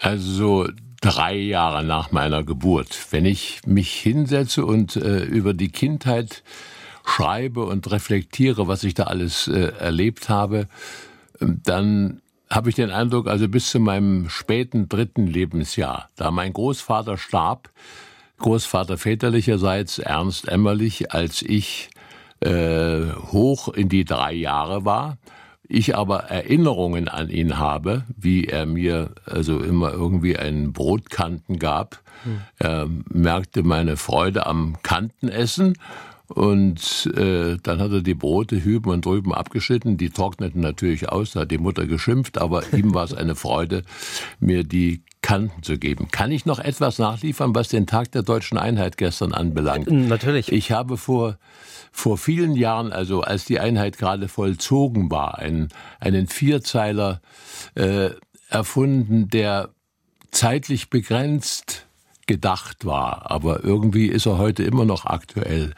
Also 0.00 0.68
drei 1.02 1.36
Jahre 1.36 1.84
nach 1.84 2.12
meiner 2.12 2.42
Geburt. 2.42 2.98
Wenn 3.10 3.26
ich 3.26 3.60
mich 3.66 3.92
hinsetze 3.92 4.64
und 4.64 4.96
äh, 4.96 5.22
über 5.24 5.52
die 5.52 5.68
Kindheit 5.68 6.42
schreibe 7.04 7.66
und 7.66 7.90
reflektiere, 7.90 8.68
was 8.68 8.84
ich 8.84 8.94
da 8.94 9.04
alles 9.04 9.48
äh, 9.48 9.72
erlebt 9.78 10.30
habe, 10.30 10.66
dann 11.40 12.22
habe 12.50 12.68
ich 12.68 12.76
den 12.76 12.90
Eindruck, 12.90 13.26
also 13.26 13.48
bis 13.48 13.70
zu 13.70 13.80
meinem 13.80 14.28
späten 14.28 14.88
dritten 14.88 15.26
Lebensjahr, 15.26 16.10
da 16.16 16.30
mein 16.30 16.52
Großvater 16.52 17.18
starb, 17.18 17.70
Großvater 18.38 18.98
väterlicherseits 18.98 19.98
Ernst 19.98 20.48
Emmerlich, 20.48 21.12
als 21.12 21.42
ich 21.42 21.90
äh, 22.40 23.12
hoch 23.32 23.68
in 23.68 23.88
die 23.88 24.04
drei 24.04 24.32
Jahre 24.32 24.84
war, 24.84 25.16
ich 25.68 25.96
aber 25.96 26.24
Erinnerungen 26.24 27.08
an 27.08 27.28
ihn 27.28 27.58
habe, 27.58 28.04
wie 28.16 28.44
er 28.44 28.66
mir 28.66 29.14
also 29.24 29.58
immer 29.58 29.92
irgendwie 29.92 30.36
einen 30.36 30.72
Brotkanten 30.72 31.58
gab. 31.58 32.02
Hm. 32.22 32.40
Er 32.58 32.88
merkte 33.10 33.62
meine 33.62 33.96
Freude 33.96 34.46
am 34.46 34.76
Kantenessen 34.82 35.76
und 36.28 37.10
äh, 37.16 37.56
dann 37.62 37.80
hat 37.80 37.92
er 37.92 38.02
die 38.02 38.14
Brote 38.14 38.62
hüben 38.62 38.90
und 38.90 39.04
drüben 39.04 39.32
abgeschnitten. 39.32 39.96
Die 39.96 40.10
trockneten 40.10 40.60
natürlich 40.60 41.08
aus, 41.08 41.32
da 41.32 41.40
hat 41.40 41.50
die 41.50 41.58
Mutter 41.58 41.86
geschimpft, 41.86 42.38
aber 42.38 42.62
ihm 42.72 42.94
war 42.94 43.04
es 43.04 43.14
eine 43.14 43.36
Freude, 43.36 43.82
mir 44.40 44.64
die 44.64 45.02
Kanten 45.22 45.62
zu 45.62 45.78
geben. 45.78 46.08
Kann 46.10 46.30
ich 46.30 46.46
noch 46.46 46.58
etwas 46.58 46.98
nachliefern, 46.98 47.54
was 47.54 47.68
den 47.68 47.86
Tag 47.86 48.12
der 48.12 48.22
deutschen 48.22 48.58
Einheit 48.58 48.96
gestern 48.96 49.32
anbelangt? 49.32 49.90
Natürlich. 49.90 50.52
Ich 50.52 50.72
habe 50.72 50.96
vor, 50.96 51.38
vor 51.92 52.18
vielen 52.18 52.54
Jahren, 52.54 52.92
also 52.92 53.22
als 53.22 53.44
die 53.44 53.58
Einheit 53.58 53.98
gerade 53.98 54.28
vollzogen 54.28 55.10
war, 55.10 55.38
einen, 55.38 55.68
einen 56.00 56.26
Vierzeiler 56.26 57.20
äh, 57.74 58.10
erfunden, 58.48 59.28
der 59.28 59.70
zeitlich 60.30 60.90
begrenzt 60.90 61.86
gedacht 62.26 62.84
war, 62.84 63.30
aber 63.30 63.64
irgendwie 63.64 64.06
ist 64.06 64.26
er 64.26 64.38
heute 64.38 64.64
immer 64.64 64.84
noch 64.84 65.06
aktuell. 65.06 65.74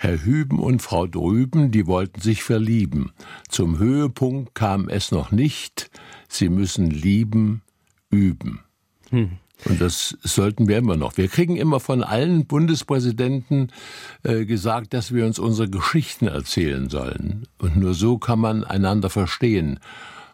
Herr 0.00 0.24
Hüben 0.24 0.60
und 0.60 0.80
Frau 0.80 1.08
Drüben, 1.08 1.72
die 1.72 1.88
wollten 1.88 2.20
sich 2.20 2.44
verlieben. 2.44 3.10
Zum 3.48 3.78
Höhepunkt 3.78 4.54
kam 4.54 4.88
es 4.88 5.10
noch 5.10 5.32
nicht. 5.32 5.90
Sie 6.28 6.48
müssen 6.48 6.88
lieben, 6.88 7.62
üben. 8.08 8.60
Hm. 9.10 9.38
Und 9.64 9.80
das 9.80 10.16
sollten 10.22 10.68
wir 10.68 10.78
immer 10.78 10.96
noch. 10.96 11.16
Wir 11.16 11.26
kriegen 11.26 11.56
immer 11.56 11.80
von 11.80 12.04
allen 12.04 12.46
Bundespräsidenten 12.46 13.72
äh, 14.22 14.44
gesagt, 14.44 14.94
dass 14.94 15.12
wir 15.12 15.26
uns 15.26 15.40
unsere 15.40 15.68
Geschichten 15.68 16.28
erzählen 16.28 16.88
sollen. 16.88 17.48
Und 17.58 17.76
nur 17.76 17.94
so 17.94 18.18
kann 18.18 18.38
man 18.38 18.62
einander 18.62 19.10
verstehen. 19.10 19.80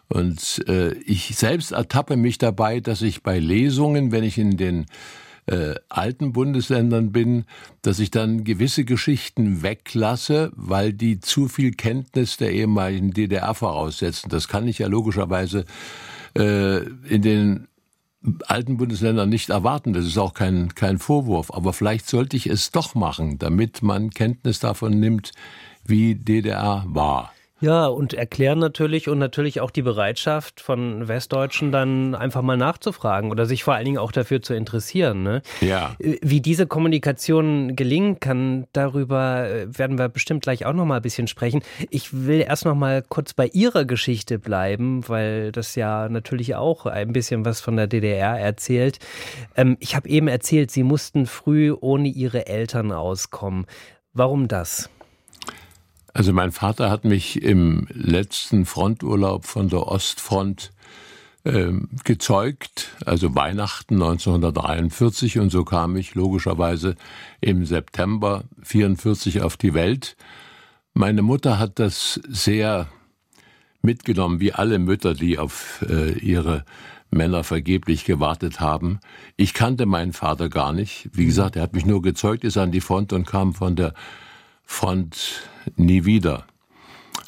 Und 0.09 0.63
äh, 0.67 0.93
ich 0.93 1.35
selbst 1.35 1.71
ertappe 1.71 2.17
mich 2.17 2.37
dabei, 2.37 2.81
dass 2.81 3.01
ich 3.01 3.23
bei 3.23 3.39
Lesungen, 3.39 4.11
wenn 4.11 4.23
ich 4.23 4.37
in 4.37 4.57
den 4.57 4.85
äh, 5.47 5.75
alten 5.89 6.33
Bundesländern 6.33 7.11
bin, 7.11 7.45
dass 7.81 7.99
ich 7.99 8.11
dann 8.11 8.43
gewisse 8.43 8.85
Geschichten 8.85 9.61
weglasse, 9.61 10.51
weil 10.55 10.93
die 10.93 11.19
zu 11.19 11.47
viel 11.47 11.71
Kenntnis 11.71 12.37
der 12.37 12.51
ehemaligen 12.51 13.11
DDR 13.11 13.53
voraussetzen. 13.53 14.29
Das 14.29 14.47
kann 14.47 14.67
ich 14.67 14.79
ja 14.79 14.87
logischerweise 14.87 15.65
äh, 16.37 16.77
in 16.77 17.21
den 17.21 17.67
alten 18.47 18.77
Bundesländern 18.77 19.29
nicht 19.29 19.49
erwarten. 19.49 19.93
Das 19.93 20.05
ist 20.05 20.17
auch 20.17 20.33
kein, 20.33 20.73
kein 20.73 20.97
Vorwurf. 20.97 21.53
Aber 21.53 21.73
vielleicht 21.73 22.09
sollte 22.09 22.37
ich 22.37 22.47
es 22.47 22.71
doch 22.71 22.95
machen, 22.95 23.37
damit 23.37 23.83
man 23.83 24.09
Kenntnis 24.09 24.59
davon 24.59 24.99
nimmt, 24.99 25.31
wie 25.85 26.15
DDR 26.15 26.83
war. 26.87 27.34
Ja, 27.61 27.87
und 27.87 28.13
erklären 28.13 28.59
natürlich 28.59 29.07
und 29.07 29.17
natürlich 29.17 29.61
auch 29.61 29.71
die 29.71 29.81
Bereitschaft 29.81 30.59
von 30.59 31.07
Westdeutschen 31.07 31.71
dann 31.71 32.13
einfach 32.13 32.41
mal 32.41 32.57
nachzufragen 32.57 33.31
oder 33.31 33.45
sich 33.45 33.63
vor 33.63 33.75
allen 33.75 33.85
Dingen 33.85 33.97
auch 33.97 34.11
dafür 34.11 34.41
zu 34.41 34.53
interessieren. 34.53 35.23
Ne? 35.23 35.41
Ja. 35.61 35.95
Wie 35.99 36.41
diese 36.41 36.67
Kommunikation 36.67 37.77
gelingen 37.77 38.19
kann, 38.19 38.67
darüber 38.73 39.49
äh, 39.49 39.67
werden 39.77 39.97
wir 39.97 40.09
bestimmt 40.09 40.43
gleich 40.43 40.65
auch 40.65 40.73
noch 40.73 40.83
mal 40.83 40.97
ein 40.97 41.01
bisschen 41.01 41.27
sprechen. 41.27 41.61
Ich 41.89 42.25
will 42.25 42.41
erst 42.41 42.65
noch 42.65 42.75
mal 42.75 43.01
kurz 43.07 43.33
bei 43.33 43.47
Ihrer 43.47 43.85
Geschichte 43.85 44.37
bleiben, 44.37 45.07
weil 45.07 45.53
das 45.53 45.75
ja 45.75 46.09
natürlich 46.09 46.55
auch 46.55 46.85
ein 46.85 47.13
bisschen 47.13 47.45
was 47.45 47.61
von 47.61 47.77
der 47.77 47.87
DDR 47.87 48.37
erzählt. 48.37 48.99
Ähm, 49.55 49.77
ich 49.79 49.95
habe 49.95 50.09
eben 50.09 50.27
erzählt, 50.27 50.71
Sie 50.71 50.83
mussten 50.83 51.25
früh 51.25 51.71
ohne 51.71 52.09
Ihre 52.09 52.47
Eltern 52.47 52.91
auskommen. 52.91 53.65
Warum 54.13 54.49
das? 54.49 54.89
Also 56.15 56.31
mein 56.31 56.53
Vater 56.53 56.89
hat 56.89 57.03
mich 57.03 57.43
im 57.43 57.87
letzten 57.91 58.65
Fronturlaub 58.65 59.45
von 59.45 59.67
der 59.67 59.85
Ostfront 59.85 60.71
äh, 61.43 61.73
gezeugt, 62.05 62.95
also 63.05 63.35
Weihnachten 63.35 63.95
1943 63.95 65.39
und 65.39 65.49
so 65.49 65.65
kam 65.65 65.97
ich 65.97 66.15
logischerweise 66.15 66.95
im 67.41 67.65
September 67.65 68.45
44 68.63 69.41
auf 69.41 69.57
die 69.57 69.73
Welt. 69.73 70.15
Meine 70.93 71.21
Mutter 71.21 71.59
hat 71.59 71.79
das 71.79 72.21
sehr 72.29 72.87
mitgenommen, 73.81 74.39
wie 74.39 74.53
alle 74.53 74.79
Mütter, 74.79 75.15
die 75.15 75.37
auf 75.37 75.83
äh, 75.85 76.13
ihre 76.13 76.63
Männer 77.11 77.43
vergeblich 77.43 78.05
gewartet 78.05 78.61
haben. 78.61 79.01
Ich 79.35 79.53
kannte 79.53 79.85
meinen 79.85 80.13
Vater 80.13 80.47
gar 80.47 80.71
nicht. 80.71 81.09
Wie 81.11 81.25
gesagt, 81.25 81.57
er 81.57 81.63
hat 81.63 81.73
mich 81.73 81.85
nur 81.85 82.01
gezeugt, 82.01 82.45
ist 82.45 82.55
an 82.55 82.71
die 82.71 82.79
Front 82.79 83.11
und 83.11 83.27
kam 83.27 83.53
von 83.53 83.75
der 83.75 83.93
Front 84.65 85.49
nie 85.75 86.05
wieder. 86.05 86.45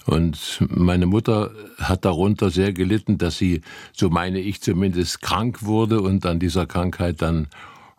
Und 0.05 0.63
meine 0.69 1.05
Mutter 1.05 1.51
hat 1.79 2.05
darunter 2.05 2.49
sehr 2.49 2.71
gelitten, 2.71 3.17
dass 3.17 3.37
sie, 3.37 3.61
so 3.91 4.09
meine 4.09 4.39
ich 4.39 4.61
zumindest, 4.61 5.21
krank 5.21 5.63
wurde 5.63 6.01
und 6.01 6.25
an 6.25 6.39
dieser 6.39 6.65
Krankheit 6.65 7.21
dann 7.21 7.47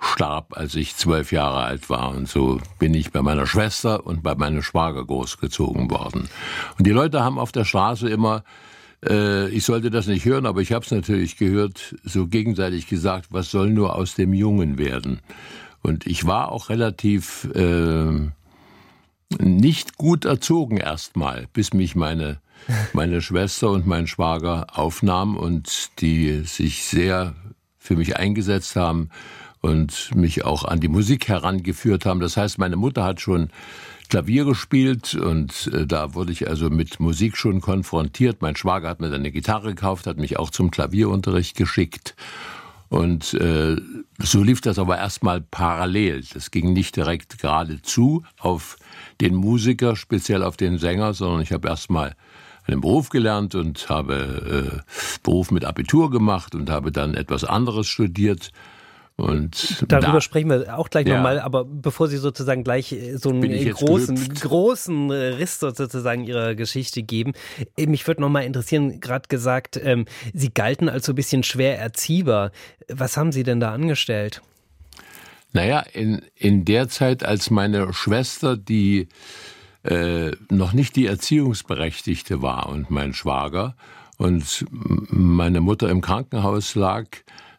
starb, 0.00 0.57
als 0.57 0.75
ich 0.75 0.97
zwölf 0.97 1.33
Jahre 1.33 1.59
alt 1.64 1.90
war. 1.90 2.11
Und 2.11 2.28
so 2.28 2.61
bin 2.78 2.95
ich 2.95 3.11
bei 3.11 3.21
meiner 3.21 3.47
Schwester 3.47 4.07
und 4.07 4.23
bei 4.23 4.35
meinem 4.35 4.62
Schwager 4.62 5.04
großgezogen 5.04 5.90
worden. 5.90 6.28
Und 6.78 6.87
die 6.87 6.92
Leute 6.92 7.23
haben 7.23 7.38
auf 7.38 7.52
der 7.52 7.64
Straße 7.64 8.09
immer, 8.09 8.45
äh, 9.04 9.49
ich 9.49 9.64
sollte 9.64 9.90
das 9.90 10.07
nicht 10.07 10.25
hören, 10.25 10.47
aber 10.47 10.61
ich 10.61 10.73
habe 10.73 10.85
es 10.85 10.90
natürlich 10.90 11.37
gehört, 11.37 11.97
so 12.04 12.26
gegenseitig 12.26 12.87
gesagt, 12.87 13.26
was 13.30 13.50
soll 13.50 13.71
nur 13.71 13.97
aus 13.97 14.14
dem 14.14 14.33
Jungen 14.33 14.78
werden? 14.78 15.21
Und 15.83 16.07
ich 16.07 16.26
war 16.26 16.52
auch 16.52 16.71
relativ 16.71 17.49
äh, 17.54 18.30
nicht 19.38 19.97
gut 19.97 20.25
erzogen 20.25 20.78
erstmal, 20.78 21.49
bis 21.52 21.73
mich 21.75 21.94
meine, 21.94 22.40
meine 22.92 23.20
Schwester 23.20 23.70
und 23.70 23.87
mein 23.87 24.06
Schwager 24.06 24.66
aufnahmen 24.78 25.37
und 25.37 25.90
die 26.00 26.42
sich 26.44 26.85
sehr 26.85 27.35
für 27.78 27.97
mich 27.97 28.16
eingesetzt 28.16 28.76
haben 28.76 29.11
und 29.61 30.14
mich 30.14 30.44
auch 30.44 30.64
an 30.64 30.80
die 30.80 30.88
Musik 30.88 31.28
herangeführt 31.28 32.06
haben. 32.06 32.20
Das 32.20 32.37
heißt, 32.37 32.58
meine 32.58 32.76
Mutter 32.76 33.04
hat 33.04 33.20
schon 33.20 33.50
Klavier 34.08 34.47
gespielt 34.47 35.14
und 35.14 35.70
äh, 35.75 35.87
da 35.87 36.14
wurde 36.14 36.32
ich 36.32 36.49
also 36.49 36.70
mit 36.70 36.99
Musik 36.99 37.37
schon 37.37 37.61
konfrontiert. 37.61 38.40
Mein 38.40 38.56
Schwager 38.56 38.88
hat 38.88 39.00
mir 39.00 39.11
dann 39.11 39.20
eine 39.20 39.32
Gitarre 39.32 39.68
gekauft, 39.68 40.06
hat 40.06 40.16
mich 40.16 40.38
auch 40.38 40.50
zum 40.50 40.70
Klavierunterricht 40.70 41.56
geschickt. 41.56 42.14
Und 42.88 43.35
äh, 43.35 43.76
so 44.18 44.42
lief 44.42 44.62
das 44.62 44.78
aber 44.78 44.97
erstmal 44.97 45.42
parallel. 45.42 46.25
Das 46.32 46.50
ging 46.50 46.73
nicht 46.73 46.97
direkt 46.97 47.38
geradezu 47.38 48.25
auf 48.38 48.78
den 49.20 49.34
Musiker, 49.34 49.96
speziell 49.96 50.42
auf 50.42 50.56
den 50.56 50.78
Sänger, 50.78 51.14
sondern 51.14 51.40
ich 51.42 51.52
habe 51.52 51.68
erstmal 51.68 52.14
einen 52.66 52.80
Beruf 52.80 53.08
gelernt 53.08 53.54
und 53.54 53.88
habe 53.88 54.82
äh, 54.87 54.92
Beruf 55.22 55.50
mit 55.50 55.64
Abitur 55.64 56.10
gemacht 56.10 56.54
und 56.54 56.70
habe 56.70 56.92
dann 56.92 57.14
etwas 57.14 57.44
anderes 57.44 57.87
studiert. 57.87 58.50
Und 59.16 59.84
Darüber 59.88 60.12
da, 60.12 60.20
sprechen 60.20 60.48
wir 60.48 60.78
auch 60.78 60.90
gleich 60.90 61.04
ja. 61.04 61.16
nochmal, 61.16 61.40
aber 61.40 61.64
bevor 61.64 62.06
Sie 62.06 62.18
sozusagen 62.18 62.62
gleich 62.62 62.92
äh, 62.92 63.16
so 63.16 63.30
einen 63.30 63.68
großen, 63.72 64.34
großen 64.34 65.10
Riss 65.10 65.58
sozusagen 65.58 66.22
Ihrer 66.22 66.54
Geschichte 66.54 67.02
geben, 67.02 67.32
äh, 67.76 67.87
mich 67.87 68.06
würde 68.06 68.20
nochmal 68.20 68.44
interessieren, 68.44 69.00
gerade 69.00 69.26
gesagt, 69.28 69.76
ähm, 69.82 70.04
Sie 70.34 70.50
galten 70.50 70.88
als 70.88 71.06
so 71.06 71.12
ein 71.12 71.16
bisschen 71.16 71.42
schwer 71.42 71.80
erziehbar. 71.80 72.52
Was 72.88 73.16
haben 73.16 73.32
Sie 73.32 73.42
denn 73.42 73.58
da 73.58 73.72
angestellt? 73.72 74.40
Naja, 75.52 75.81
in, 75.81 76.23
in 76.35 76.64
der 76.64 76.88
Zeit, 76.88 77.25
als 77.25 77.50
meine 77.50 77.93
Schwester, 77.93 78.57
die 78.57 79.09
äh, 79.83 80.33
noch 80.50 80.73
nicht 80.73 80.97
die 80.97 81.07
Erziehungsberechtigte 81.07 82.43
war 82.43 82.69
und 82.69 82.90
mein 82.90 83.14
Schwager 83.14 83.75
und 84.19 84.67
meine 84.71 85.61
Mutter 85.61 85.88
im 85.88 86.00
Krankenhaus 86.00 86.75
lag, 86.75 87.07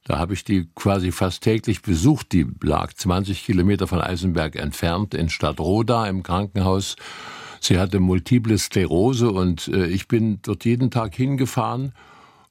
da 0.04 0.18
habe 0.18 0.34
ich 0.34 0.44
die 0.44 0.68
quasi 0.76 1.12
fast 1.12 1.44
täglich 1.44 1.82
besucht. 1.82 2.32
Die 2.32 2.48
lag 2.62 2.94
20 2.94 3.46
Kilometer 3.46 3.88
von 3.88 4.02
Eisenberg 4.02 4.56
entfernt 4.56 5.14
in 5.14 5.30
Stadtroda 5.30 6.08
im 6.08 6.24
Krankenhaus. 6.24 6.96
Sie 7.62 7.78
hatte 7.78 8.00
multiple 8.00 8.58
Sklerose 8.58 9.30
und 9.32 9.68
äh, 9.68 9.88
ich 9.88 10.08
bin 10.08 10.40
dort 10.42 10.66
jeden 10.66 10.92
Tag 10.92 11.16
hingefahren 11.16 11.94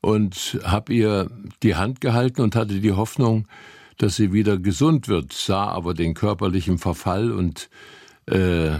und 0.00 0.58
habe 0.64 0.92
ihr 0.92 1.30
die 1.62 1.74
Hand 1.74 2.00
gehalten 2.00 2.42
und 2.42 2.54
hatte 2.54 2.80
die 2.80 2.92
Hoffnung, 2.92 3.48
dass 3.98 4.16
sie 4.16 4.32
wieder 4.32 4.58
gesund 4.58 5.08
wird, 5.08 5.32
sah 5.32 5.66
aber 5.66 5.92
den 5.92 6.14
körperlichen 6.14 6.78
Verfall 6.78 7.32
und 7.32 7.68
äh, 8.26 8.76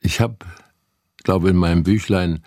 ich 0.00 0.20
habe, 0.20 0.36
glaube 1.22 1.50
in 1.50 1.56
meinem 1.56 1.82
Büchlein 1.82 2.42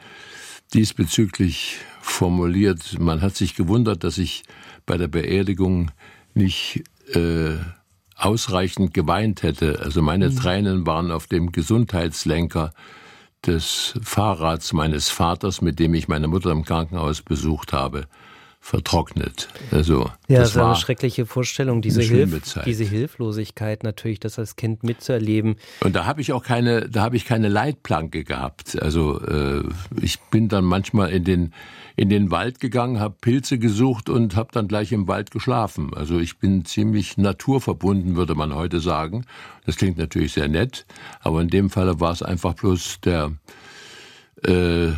diesbezüglich 0.74 1.77
formuliert, 2.01 3.00
man 3.00 3.22
hat 3.22 3.36
sich 3.36 3.56
gewundert, 3.56 4.03
dass 4.03 4.17
ich 4.17 4.44
bei 4.86 4.98
der 4.98 5.08
Beerdigung 5.08 5.91
nicht 6.34 6.84
äh, 7.13 7.56
ausreichend 8.15 8.94
geweint 8.94 9.44
hätte. 9.44 9.79
Also 9.82 10.01
meine 10.01 10.29
mhm. 10.29 10.36
Tränen 10.36 10.88
waren 10.88 11.12
auf 11.12 11.27
dem 11.27 11.51
Gesundheitslenker 11.51 12.74
des 13.46 13.94
Fahrrads 14.01 14.74
meines 14.74 15.10
Vaters, 15.10 15.62
mit 15.62 15.79
dem 15.79 15.94
ich 15.94 16.08
meine 16.08 16.27
Mutter 16.27 16.51
im 16.51 16.63
Krankenhaus 16.63 17.22
besucht 17.22 17.74
habe 17.74 18.08
vertrocknet. 18.68 19.48
Also 19.72 20.12
ja, 20.28 20.40
das, 20.40 20.50
das 20.50 20.56
war 20.58 20.66
eine 20.66 20.76
schreckliche 20.76 21.26
Vorstellung, 21.26 21.82
diese, 21.82 22.02
Hilf 22.02 22.60
diese 22.66 22.84
Hilflosigkeit 22.84 23.84
natürlich, 23.84 24.20
das 24.20 24.38
als 24.38 24.58
Kind 24.58 24.84
mitzuerleben. 24.84 25.56
Und 25.80 25.96
da 25.96 26.06
habe 26.06 26.20
ich 26.20 26.34
auch 26.34 26.44
keine, 26.44 26.90
da 26.90 27.02
habe 27.02 27.16
ich 27.16 27.24
keine 27.24 27.48
Leitplanke 27.48 28.26
gehabt. 28.26 28.78
Also 28.82 29.22
äh, 29.22 29.64
ich 30.02 30.20
bin 30.20 30.50
dann 30.50 30.66
manchmal 30.66 31.12
in 31.12 31.24
den 31.24 31.54
in 31.96 32.10
den 32.10 32.30
Wald 32.30 32.60
gegangen, 32.60 33.00
habe 33.00 33.16
Pilze 33.22 33.58
gesucht 33.58 34.10
und 34.10 34.36
habe 34.36 34.50
dann 34.52 34.68
gleich 34.68 34.92
im 34.92 35.08
Wald 35.08 35.32
geschlafen. 35.32 35.94
Also 35.96 36.20
ich 36.20 36.38
bin 36.38 36.66
ziemlich 36.66 37.18
naturverbunden, 37.18 38.18
würde 38.18 38.36
man 38.36 38.54
heute 38.54 38.82
sagen. 38.82 39.26
Das 39.66 39.78
klingt 39.78 39.98
natürlich 39.98 40.34
sehr 40.34 40.50
nett, 40.50 40.86
aber 41.22 41.42
in 41.42 41.48
dem 41.48 41.70
Falle 41.70 42.02
war 42.02 42.12
es 42.12 42.22
einfach 42.22 42.54
bloß 42.54 43.00
der 43.00 43.32
äh, 44.44 44.90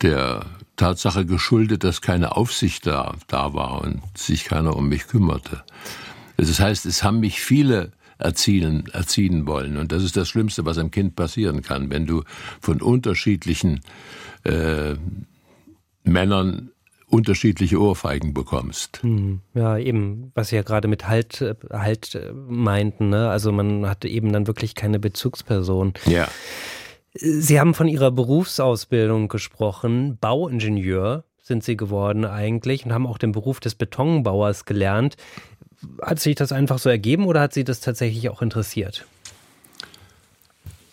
der 0.00 0.46
Tatsache 0.76 1.26
geschuldet, 1.26 1.84
dass 1.84 2.00
keine 2.00 2.36
Aufsicht 2.36 2.86
da, 2.86 3.14
da 3.26 3.54
war 3.54 3.82
und 3.82 4.00
sich 4.16 4.44
keiner 4.44 4.76
um 4.76 4.88
mich 4.88 5.06
kümmerte. 5.06 5.62
Das 6.36 6.60
heißt, 6.60 6.86
es 6.86 7.02
haben 7.02 7.20
mich 7.20 7.40
viele 7.40 7.92
erziehen, 8.18 8.86
erziehen 8.92 9.46
wollen. 9.46 9.76
Und 9.76 9.92
das 9.92 10.02
ist 10.02 10.16
das 10.16 10.28
Schlimmste, 10.28 10.64
was 10.64 10.78
einem 10.78 10.90
Kind 10.90 11.16
passieren 11.16 11.62
kann, 11.62 11.90
wenn 11.90 12.06
du 12.06 12.22
von 12.60 12.80
unterschiedlichen 12.80 13.80
äh, 14.44 14.94
Männern 16.04 16.70
unterschiedliche 17.08 17.80
Ohrfeigen 17.80 18.34
bekommst. 18.34 19.02
Hm, 19.02 19.40
ja, 19.54 19.78
eben, 19.78 20.32
was 20.34 20.48
Sie 20.48 20.56
ja 20.56 20.62
gerade 20.62 20.88
mit 20.88 21.06
Halt, 21.06 21.56
halt 21.70 22.18
meinten, 22.48 23.10
ne? 23.10 23.30
Also 23.30 23.52
man 23.52 23.88
hatte 23.88 24.08
eben 24.08 24.32
dann 24.32 24.48
wirklich 24.48 24.74
keine 24.74 24.98
Bezugsperson. 24.98 25.94
Ja. 26.06 26.26
Sie 27.18 27.60
haben 27.60 27.74
von 27.74 27.88
Ihrer 27.88 28.10
Berufsausbildung 28.10 29.28
gesprochen. 29.28 30.18
Bauingenieur 30.20 31.24
sind 31.42 31.64
Sie 31.64 31.76
geworden 31.76 32.24
eigentlich 32.24 32.84
und 32.84 32.92
haben 32.92 33.06
auch 33.06 33.18
den 33.18 33.32
Beruf 33.32 33.60
des 33.60 33.74
Betonbauers 33.74 34.64
gelernt. 34.64 35.16
Hat 36.02 36.20
sich 36.20 36.34
das 36.34 36.52
einfach 36.52 36.78
so 36.78 36.88
ergeben 36.88 37.26
oder 37.26 37.40
hat 37.40 37.54
Sie 37.54 37.64
das 37.64 37.80
tatsächlich 37.80 38.28
auch 38.28 38.42
interessiert? 38.42 39.06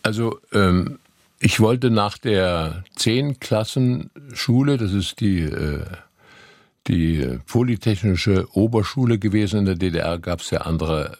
Also 0.03 0.39
ähm, 0.51 0.99
ich 1.39 1.59
wollte 1.59 1.89
nach 1.89 2.17
der 2.17 2.83
Zehn-Klassen-Schule, 2.95 4.77
das 4.77 4.93
ist 4.93 5.19
die, 5.19 5.41
äh, 5.41 5.85
die 6.87 7.39
Polytechnische 7.47 8.47
Oberschule 8.53 9.17
gewesen 9.17 9.59
in 9.59 9.65
der 9.65 9.75
DDR, 9.75 10.19
gab 10.19 10.41
es 10.41 10.51
ja 10.51 10.61
andere 10.61 11.17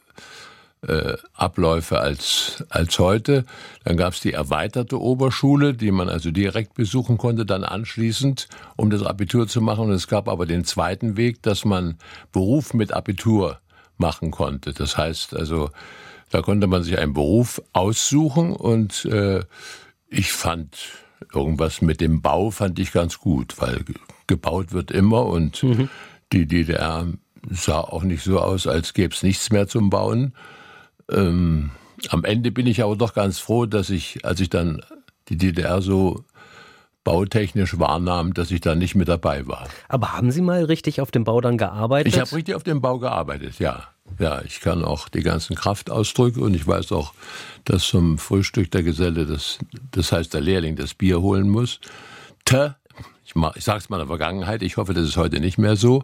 äh, 0.87 1.15
Abläufe 1.33 1.99
als, 1.99 2.63
als 2.69 2.99
heute. 2.99 3.45
Dann 3.83 3.97
gab 3.97 4.13
es 4.13 4.21
die 4.21 4.33
erweiterte 4.33 4.99
Oberschule, 4.99 5.73
die 5.73 5.91
man 5.91 6.09
also 6.09 6.31
direkt 6.31 6.73
besuchen 6.73 7.17
konnte, 7.17 7.45
dann 7.45 7.63
anschließend, 7.63 8.47
um 8.75 8.89
das 8.89 9.03
Abitur 9.03 9.47
zu 9.47 9.61
machen. 9.61 9.85
Und 9.85 9.91
es 9.91 10.07
gab 10.07 10.27
aber 10.27 10.45
den 10.45 10.65
zweiten 10.65 11.17
Weg, 11.17 11.41
dass 11.41 11.65
man 11.65 11.97
Beruf 12.31 12.73
mit 12.73 12.93
Abitur 12.93 13.59
machen 13.97 14.31
konnte. 14.31 14.73
Das 14.73 14.97
heißt 14.97 15.35
also, 15.35 15.69
da 16.29 16.41
konnte 16.41 16.67
man 16.67 16.83
sich 16.83 16.97
einen 16.97 17.13
Beruf 17.13 17.61
aussuchen 17.73 18.53
und 18.53 19.05
äh, 19.05 19.41
ich 20.09 20.31
fand 20.31 20.75
irgendwas 21.33 21.81
mit 21.81 22.01
dem 22.01 22.21
Bau 22.21 22.51
fand 22.51 22.79
ich 22.79 22.91
ganz 22.91 23.19
gut, 23.19 23.61
weil 23.61 23.85
gebaut 24.27 24.71
wird 24.71 24.91
immer 24.91 25.25
und 25.25 25.63
mhm. 25.63 25.89
die 26.31 26.45
DDR 26.45 27.07
sah 27.49 27.79
auch 27.79 28.03
nicht 28.03 28.23
so 28.23 28.39
aus, 28.39 28.67
als 28.67 28.93
gäbe 28.93 29.13
es 29.13 29.23
nichts 29.23 29.51
mehr 29.51 29.67
zum 29.67 29.89
Bauen. 29.89 30.33
Ähm, 31.11 31.71
am 32.09 32.23
Ende 32.23 32.51
bin 32.51 32.67
ich 32.67 32.83
aber 32.83 32.95
doch 32.95 33.13
ganz 33.13 33.39
froh, 33.39 33.65
dass 33.65 33.89
ich, 33.89 34.25
als 34.25 34.39
ich 34.39 34.49
dann 34.49 34.81
die 35.29 35.37
DDR 35.37 35.81
so 35.81 36.23
bautechnisch 37.03 37.79
wahrnahm, 37.79 38.33
dass 38.33 38.51
ich 38.51 38.61
da 38.61 38.75
nicht 38.75 38.95
mit 38.95 39.07
dabei 39.07 39.45
war. 39.47 39.67
Aber 39.89 40.13
haben 40.13 40.31
Sie 40.31 40.41
mal 40.41 40.63
richtig 40.63 41.01
auf 41.01 41.11
dem 41.11 41.23
Bau 41.23 41.41
dann 41.41 41.57
gearbeitet? 41.57 42.13
Ich 42.13 42.19
habe 42.19 42.33
richtig 42.33 42.55
auf 42.55 42.63
dem 42.63 42.81
Bau 42.81 42.99
gearbeitet, 42.99 43.59
ja. 43.59 43.87
Ja, 44.19 44.41
ich 44.43 44.59
kann 44.59 44.83
auch 44.83 45.09
die 45.09 45.23
ganzen 45.23 45.55
Kraftausdrücke 45.55 46.39
und 46.39 46.53
ich 46.53 46.67
weiß 46.67 46.91
auch, 46.91 47.13
dass 47.65 47.87
zum 47.87 48.17
Frühstück 48.17 48.69
der 48.69 48.83
Geselle, 48.83 49.25
das, 49.25 49.59
das 49.91 50.11
heißt 50.11 50.33
der 50.33 50.41
Lehrling, 50.41 50.75
das 50.75 50.93
Bier 50.93 51.21
holen 51.21 51.49
muss. 51.49 51.79
T, 52.45 52.71
ich, 53.25 53.33
ich 53.55 53.63
sage 53.63 53.79
es 53.79 53.89
mal 53.89 53.97
in 53.97 54.01
der 54.01 54.07
Vergangenheit, 54.07 54.61
ich 54.61 54.77
hoffe, 54.77 54.93
das 54.93 55.05
ist 55.05 55.17
heute 55.17 55.39
nicht 55.39 55.57
mehr 55.57 55.75
so. 55.75 56.03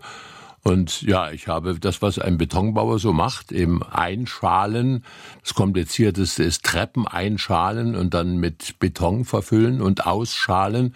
Und 0.63 1.01
ja, 1.03 1.31
ich 1.31 1.47
habe 1.47 1.79
das, 1.79 2.01
was 2.01 2.19
ein 2.19 2.37
Betonbauer 2.37 2.99
so 2.99 3.13
macht, 3.13 3.51
eben 3.51 3.81
einschalen. 3.83 5.03
Das 5.41 5.53
komplizierteste 5.53 6.43
ist 6.43 6.63
Treppen 6.63 7.07
einschalen 7.07 7.95
und 7.95 8.13
dann 8.13 8.37
mit 8.37 8.77
Beton 8.79 9.25
verfüllen 9.25 9.81
und 9.81 10.05
ausschalen 10.05 10.95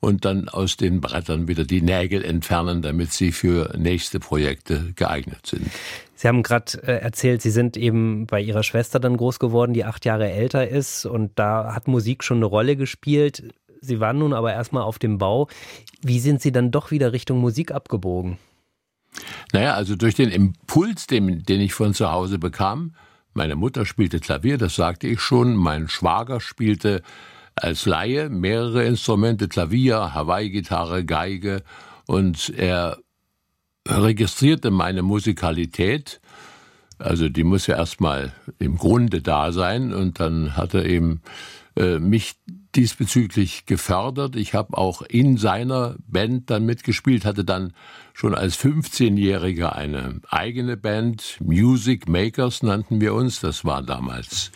und 0.00 0.24
dann 0.24 0.48
aus 0.48 0.76
den 0.76 1.00
Brettern 1.00 1.48
wieder 1.48 1.64
die 1.64 1.82
Nägel 1.82 2.24
entfernen, 2.24 2.82
damit 2.82 3.12
sie 3.12 3.32
für 3.32 3.74
nächste 3.76 4.20
Projekte 4.20 4.92
geeignet 4.94 5.46
sind. 5.46 5.68
Sie 6.14 6.28
haben 6.28 6.42
gerade 6.42 6.82
äh, 6.82 7.00
erzählt, 7.00 7.42
Sie 7.42 7.50
sind 7.50 7.76
eben 7.76 8.26
bei 8.26 8.40
Ihrer 8.40 8.62
Schwester 8.62 9.00
dann 9.00 9.16
groß 9.16 9.38
geworden, 9.38 9.72
die 9.72 9.84
acht 9.84 10.04
Jahre 10.04 10.30
älter 10.30 10.68
ist 10.68 11.06
und 11.06 11.32
da 11.36 11.74
hat 11.74 11.88
Musik 11.88 12.24
schon 12.24 12.38
eine 12.38 12.46
Rolle 12.46 12.76
gespielt. 12.76 13.54
Sie 13.80 14.00
waren 14.00 14.18
nun 14.18 14.32
aber 14.32 14.52
erstmal 14.52 14.82
auf 14.82 14.98
dem 14.98 15.18
Bau. 15.18 15.48
Wie 16.02 16.18
sind 16.18 16.42
Sie 16.42 16.50
dann 16.50 16.70
doch 16.72 16.90
wieder 16.90 17.12
Richtung 17.12 17.38
Musik 17.38 17.70
abgebogen? 17.70 18.38
Naja, 19.52 19.74
also 19.74 19.96
durch 19.96 20.14
den 20.14 20.30
Impuls, 20.30 21.06
den, 21.06 21.42
den 21.42 21.60
ich 21.60 21.74
von 21.74 21.94
zu 21.94 22.10
Hause 22.10 22.38
bekam, 22.38 22.94
meine 23.34 23.56
Mutter 23.56 23.86
spielte 23.86 24.20
Klavier, 24.20 24.58
das 24.58 24.74
sagte 24.74 25.06
ich 25.06 25.20
schon, 25.20 25.56
mein 25.56 25.88
Schwager 25.88 26.40
spielte 26.40 27.02
als 27.54 27.86
Laie 27.86 28.28
mehrere 28.28 28.84
Instrumente, 28.84 29.48
Klavier, 29.48 30.14
Hawaii-Gitarre, 30.14 31.04
Geige 31.04 31.62
und 32.06 32.50
er 32.50 32.98
registrierte 33.86 34.70
meine 34.70 35.02
Musikalität, 35.02 36.20
also 36.98 37.28
die 37.28 37.44
muss 37.44 37.66
ja 37.66 37.76
erstmal 37.76 38.32
im 38.58 38.76
Grunde 38.76 39.22
da 39.22 39.52
sein 39.52 39.92
und 39.92 40.20
dann 40.20 40.56
hat 40.56 40.74
er 40.74 40.84
eben 40.84 41.22
äh, 41.78 42.00
mich 42.00 42.34
diesbezüglich 42.74 43.66
gefördert. 43.66 44.34
Ich 44.36 44.54
habe 44.54 44.76
auch 44.76 45.02
in 45.02 45.36
seiner 45.36 45.96
Band 46.06 46.50
dann 46.50 46.66
mitgespielt, 46.66 47.24
hatte 47.24 47.44
dann 47.44 47.72
schon 48.14 48.34
als 48.34 48.58
15-Jähriger 48.58 49.70
eine 49.72 50.20
eigene 50.28 50.76
Band, 50.76 51.38
Music 51.40 52.08
Makers 52.08 52.62
nannten 52.62 53.00
wir 53.00 53.14
uns. 53.14 53.40
Das 53.40 53.64
war 53.64 53.82
damals, 53.82 54.50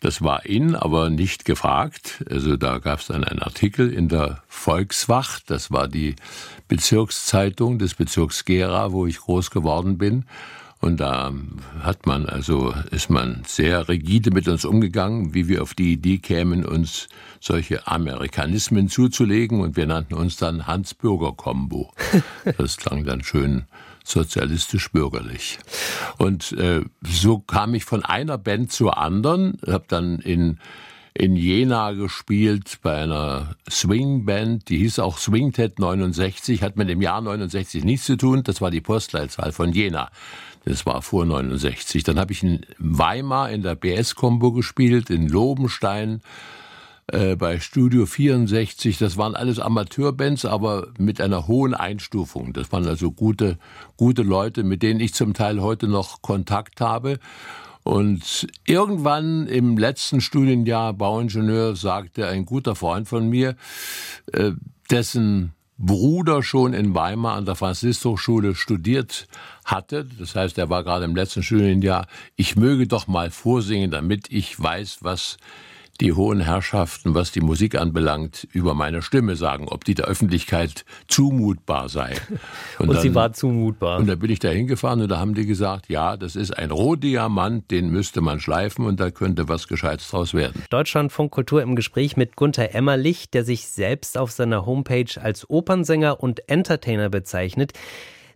das 0.00 0.22
war 0.22 0.44
in, 0.44 0.74
aber 0.74 1.08
nicht 1.08 1.46
gefragt. 1.46 2.22
Also 2.30 2.56
da 2.56 2.78
gab 2.78 3.00
es 3.00 3.06
dann 3.06 3.24
einen 3.24 3.40
Artikel 3.40 3.90
in 3.90 4.08
der 4.08 4.42
Volkswacht, 4.46 5.50
das 5.50 5.70
war 5.70 5.88
die 5.88 6.16
Bezirkszeitung 6.68 7.78
des 7.78 7.94
Bezirks 7.94 8.44
Gera, 8.44 8.92
wo 8.92 9.06
ich 9.06 9.18
groß 9.18 9.50
geworden 9.50 9.96
bin. 9.98 10.26
Und 10.80 11.00
da 11.00 11.32
hat 11.80 12.06
man 12.06 12.26
also, 12.26 12.74
ist 12.90 13.10
man 13.10 13.42
sehr 13.46 13.88
rigide 13.88 14.30
mit 14.30 14.46
uns 14.46 14.64
umgegangen, 14.64 15.34
wie 15.34 15.48
wir 15.48 15.62
auf 15.62 15.74
die 15.74 15.92
Idee 15.92 16.18
kämen, 16.18 16.64
uns 16.64 17.08
solche 17.40 17.86
Amerikanismen 17.86 18.88
zuzulegen. 18.88 19.60
Und 19.60 19.76
wir 19.76 19.86
nannten 19.86 20.14
uns 20.14 20.36
dann 20.36 20.66
Hans-Bürger-Kombo. 20.66 21.92
Das 22.58 22.76
klang 22.76 23.04
dann 23.04 23.24
schön 23.24 23.64
sozialistisch-bürgerlich. 24.04 25.58
Und 26.18 26.52
äh, 26.52 26.82
so 27.02 27.38
kam 27.38 27.74
ich 27.74 27.84
von 27.84 28.04
einer 28.04 28.38
Band 28.38 28.70
zur 28.70 28.98
anderen, 28.98 29.58
habe 29.66 29.84
dann 29.88 30.20
in 30.20 30.58
in 31.18 31.36
Jena 31.36 31.92
gespielt 31.92 32.78
bei 32.82 33.02
einer 33.02 33.56
Swing-Band, 33.68 34.68
die 34.68 34.78
hieß 34.78 34.98
auch 34.98 35.18
Swingtet 35.18 35.78
69, 35.78 36.62
hat 36.62 36.76
mit 36.76 36.88
dem 36.88 37.02
Jahr 37.02 37.20
69 37.20 37.84
nichts 37.84 38.06
zu 38.06 38.16
tun, 38.16 38.42
das 38.44 38.60
war 38.60 38.70
die 38.70 38.80
Postleitzahl 38.80 39.52
von 39.52 39.72
Jena. 39.72 40.10
Das 40.64 40.84
war 40.84 41.00
vor 41.00 41.24
69. 41.24 42.02
Dann 42.02 42.18
habe 42.18 42.32
ich 42.32 42.42
in 42.42 42.66
Weimar 42.78 43.50
in 43.50 43.62
der 43.62 43.76
BS-Kombo 43.76 44.50
gespielt, 44.52 45.10
in 45.10 45.28
Lobenstein, 45.28 46.22
äh, 47.06 47.36
bei 47.36 47.60
Studio 47.60 48.04
64. 48.04 48.98
Das 48.98 49.16
waren 49.16 49.36
alles 49.36 49.60
Amateurbands, 49.60 50.44
aber 50.44 50.88
mit 50.98 51.20
einer 51.20 51.46
hohen 51.46 51.72
Einstufung. 51.72 52.52
Das 52.52 52.72
waren 52.72 52.86
also 52.86 53.12
gute, 53.12 53.58
gute 53.96 54.22
Leute, 54.22 54.64
mit 54.64 54.82
denen 54.82 54.98
ich 54.98 55.14
zum 55.14 55.34
Teil 55.34 55.60
heute 55.60 55.86
noch 55.86 56.20
Kontakt 56.20 56.80
habe. 56.80 57.20
Und 57.86 58.48
irgendwann 58.64 59.46
im 59.46 59.78
letzten 59.78 60.20
Studienjahr 60.20 60.92
Bauingenieur 60.92 61.76
sagte 61.76 62.26
ein 62.26 62.44
guter 62.44 62.74
Freund 62.74 63.06
von 63.06 63.28
mir, 63.28 63.54
äh, 64.32 64.50
dessen 64.90 65.52
Bruder 65.78 66.42
schon 66.42 66.74
in 66.74 66.96
Weimar 66.96 67.36
an 67.36 67.44
der 67.44 67.54
Franzishochschule 67.54 68.56
studiert 68.56 69.28
hatte. 69.64 70.04
Das 70.18 70.34
heißt, 70.34 70.58
er 70.58 70.68
war 70.68 70.82
gerade 70.82 71.04
im 71.04 71.14
letzten 71.14 71.44
Studienjahr. 71.44 72.08
Ich 72.34 72.56
möge 72.56 72.88
doch 72.88 73.06
mal 73.06 73.30
vorsingen, 73.30 73.92
damit 73.92 74.32
ich 74.32 74.60
weiß, 74.60 74.98
was 75.02 75.36
die 76.00 76.12
hohen 76.12 76.40
Herrschaften, 76.40 77.14
was 77.14 77.32
die 77.32 77.40
Musik 77.40 77.74
anbelangt, 77.74 78.46
über 78.52 78.74
meine 78.74 79.02
Stimme 79.02 79.36
sagen, 79.36 79.68
ob 79.68 79.84
die 79.84 79.94
der 79.94 80.06
Öffentlichkeit 80.06 80.84
zumutbar 81.08 81.88
sei. 81.88 82.14
Und, 82.78 82.88
und 82.88 82.94
dann, 82.94 83.02
sie 83.02 83.14
war 83.14 83.32
zumutbar. 83.32 83.98
Und 83.98 84.06
da 84.06 84.14
bin 84.16 84.30
ich 84.30 84.38
da 84.38 84.48
hingefahren 84.48 85.00
und 85.00 85.08
da 85.08 85.18
haben 85.18 85.34
die 85.34 85.46
gesagt, 85.46 85.88
ja, 85.88 86.16
das 86.16 86.36
ist 86.36 86.56
ein 86.56 86.70
Rohdiamant, 86.70 87.70
den 87.70 87.88
müsste 87.88 88.20
man 88.20 88.38
schleifen 88.38 88.84
und 88.84 89.00
da 89.00 89.10
könnte 89.10 89.48
was 89.48 89.66
Gescheites 89.66 90.10
draus 90.10 90.34
werden. 90.34 90.62
Deutschlandfunk 90.68 91.30
Kultur 91.30 91.62
im 91.62 91.74
Gespräch 91.74 92.16
mit 92.16 92.36
Gunther 92.36 92.74
Emmerlich, 92.74 93.30
der 93.30 93.44
sich 93.44 93.66
selbst 93.66 94.18
auf 94.18 94.30
seiner 94.30 94.66
Homepage 94.66 95.20
als 95.20 95.48
Opernsänger 95.48 96.20
und 96.20 96.48
Entertainer 96.48 97.08
bezeichnet. 97.08 97.72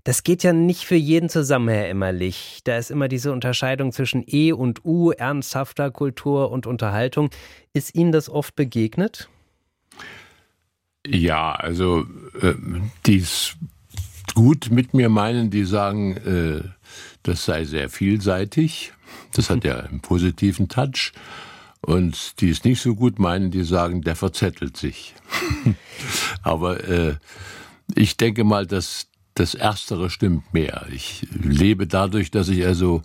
Das 0.04 0.22
geht 0.22 0.42
ja 0.42 0.52
nicht 0.52 0.84
für 0.84 0.96
jeden 0.96 1.28
zusammen, 1.28 1.68
Herr 1.68 1.88
Emmerlich. 1.88 2.60
Da 2.64 2.78
ist 2.78 2.90
immer 2.90 3.08
diese 3.08 3.32
Unterscheidung 3.32 3.92
zwischen 3.92 4.24
E 4.26 4.52
und 4.52 4.84
U, 4.84 5.10
ernsthafter 5.10 5.90
Kultur 5.90 6.50
und 6.50 6.66
Unterhaltung. 6.66 7.30
Ist 7.72 7.94
Ihnen 7.94 8.12
das 8.12 8.28
oft 8.28 8.56
begegnet? 8.56 9.28
Ja, 11.06 11.52
also 11.52 12.06
äh, 12.40 12.54
die 13.06 13.18
es 13.18 13.56
gut 14.34 14.70
mit 14.70 14.94
mir 14.94 15.08
meinen, 15.08 15.50
die 15.50 15.64
sagen, 15.64 16.16
äh, 16.16 16.62
das 17.22 17.44
sei 17.44 17.64
sehr 17.64 17.88
vielseitig. 17.90 18.92
Das 19.32 19.50
hat 19.50 19.64
ja 19.64 19.80
einen 19.80 20.00
positiven 20.00 20.68
Touch. 20.68 21.12
Und 21.82 22.40
die 22.40 22.50
es 22.50 22.64
nicht 22.64 22.80
so 22.80 22.94
gut 22.94 23.18
meinen, 23.18 23.50
die 23.50 23.64
sagen, 23.64 24.02
der 24.02 24.16
verzettelt 24.16 24.76
sich. 24.76 25.14
Aber 26.42 26.86
äh, 26.88 27.16
ich 27.94 28.16
denke 28.16 28.44
mal, 28.44 28.66
dass 28.66 29.09
das 29.34 29.54
Erstere 29.54 30.10
stimmt 30.10 30.52
mehr. 30.52 30.86
Ich 30.92 31.26
lebe 31.32 31.86
dadurch, 31.86 32.30
dass 32.30 32.48
ich 32.48 32.64
also 32.66 33.02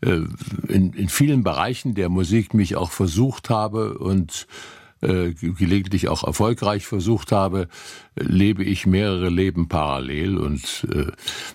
äh, 0.00 0.20
in, 0.68 0.92
in 0.92 1.08
vielen 1.08 1.42
Bereichen 1.42 1.94
der 1.94 2.08
Musik 2.08 2.54
mich 2.54 2.76
auch 2.76 2.90
versucht 2.90 3.50
habe 3.50 3.98
und 3.98 4.46
äh, 5.00 5.32
gelegentlich 5.32 6.08
auch 6.08 6.24
erfolgreich 6.24 6.86
versucht 6.86 7.32
habe, 7.32 7.68
lebe 8.16 8.62
ich 8.62 8.86
mehrere 8.86 9.30
Leben 9.30 9.68
parallel. 9.68 10.38
Und 10.38 10.86
äh, 10.92 11.06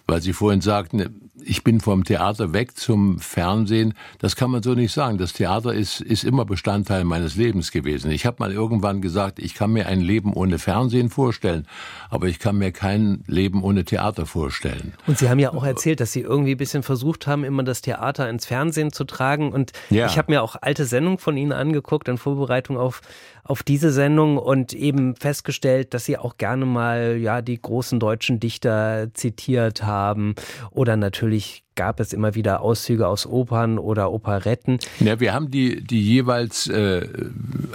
weil 0.06 0.21
Sie 0.21 0.34
vorhin 0.34 0.62
sagten, 0.62 1.26
ich 1.47 1.63
bin 1.63 1.79
vom 1.79 2.03
Theater 2.03 2.53
weg 2.53 2.77
zum 2.77 3.19
Fernsehen, 3.19 3.93
das 4.19 4.36
kann 4.36 4.51
man 4.51 4.62
so 4.62 4.73
nicht 4.73 4.91
sagen. 4.91 5.17
Das 5.17 5.33
Theater 5.33 5.73
ist, 5.73 6.01
ist 6.01 6.23
immer 6.23 6.45
Bestandteil 6.45 7.03
meines 7.03 7.36
Lebens 7.36 7.71
gewesen. 7.71 8.12
Ich 8.12 8.25
habe 8.25 8.38
mal 8.39 8.51
irgendwann 8.51 9.01
gesagt, 9.01 9.39
ich 9.39 9.53
kann 9.53 9.71
mir 9.71 9.88
ein 9.88 10.01
Leben 10.01 10.33
ohne 10.33 10.60
Fernsehen 10.60 11.10
vorstellen, 11.10 11.65
aber 12.10 12.27
ich 12.27 12.39
kann 12.39 12.57
mir 12.57 12.71
kein 12.71 13.23
Leben 13.27 13.63
ohne 13.63 13.86
Theater 13.86 14.25
vorstellen. 14.25 14.93
Und 15.07 15.17
Sie 15.17 15.29
haben 15.29 15.39
ja 15.39 15.53
auch 15.53 15.63
erzählt, 15.63 15.99
dass 15.99 16.12
Sie 16.12 16.21
irgendwie 16.21 16.51
ein 16.51 16.57
bisschen 16.57 16.83
versucht 16.83 17.27
haben, 17.27 17.43
immer 17.43 17.63
das 17.63 17.81
Theater 17.81 18.29
ins 18.29 18.45
Fernsehen 18.45 18.91
zu 18.91 19.05
tragen. 19.05 19.51
Und 19.51 19.71
ja. 19.89 20.05
ich 20.05 20.17
habe 20.17 20.31
mir 20.31 20.43
auch 20.43 20.57
alte 20.62 20.86
Sendungen 20.86 21.17
von 21.17 21.38
Ihnen 21.38 21.53
angeguckt 21.53 22.07
in 22.10 22.17
Vorbereitung 22.17 22.77
auf, 22.77 23.01
auf 23.47 23.63
diese 23.63 23.91
Sendung 23.91 24.38
und 24.38 24.73
eben 24.73 25.15
festgestellt, 25.15 25.93
dass 25.93 26.05
Sie 26.05 26.17
auch 26.17 26.38
gerne 26.38 26.65
mal 26.65 27.17
ja 27.17 27.41
die 27.41 27.60
großen 27.62 27.99
deutschen 27.99 28.39
Dichter 28.39 29.10
zitiert 29.13 29.83
haben 29.83 30.36
oder 30.71 30.97
natürlich 30.97 31.63
gab 31.77 32.01
es 32.01 32.12
immer 32.12 32.36
wieder 32.36 32.62
Auszüge 32.62 33.07
aus 33.07 33.25
Opern 33.25 33.77
oder 33.77 34.12
Operetten. 34.12 34.79
Ja, 34.99 35.21
wir 35.21 35.33
haben 35.33 35.49
die, 35.51 35.81
die 35.81 36.01
jeweils 36.01 36.67
äh, 36.67 37.07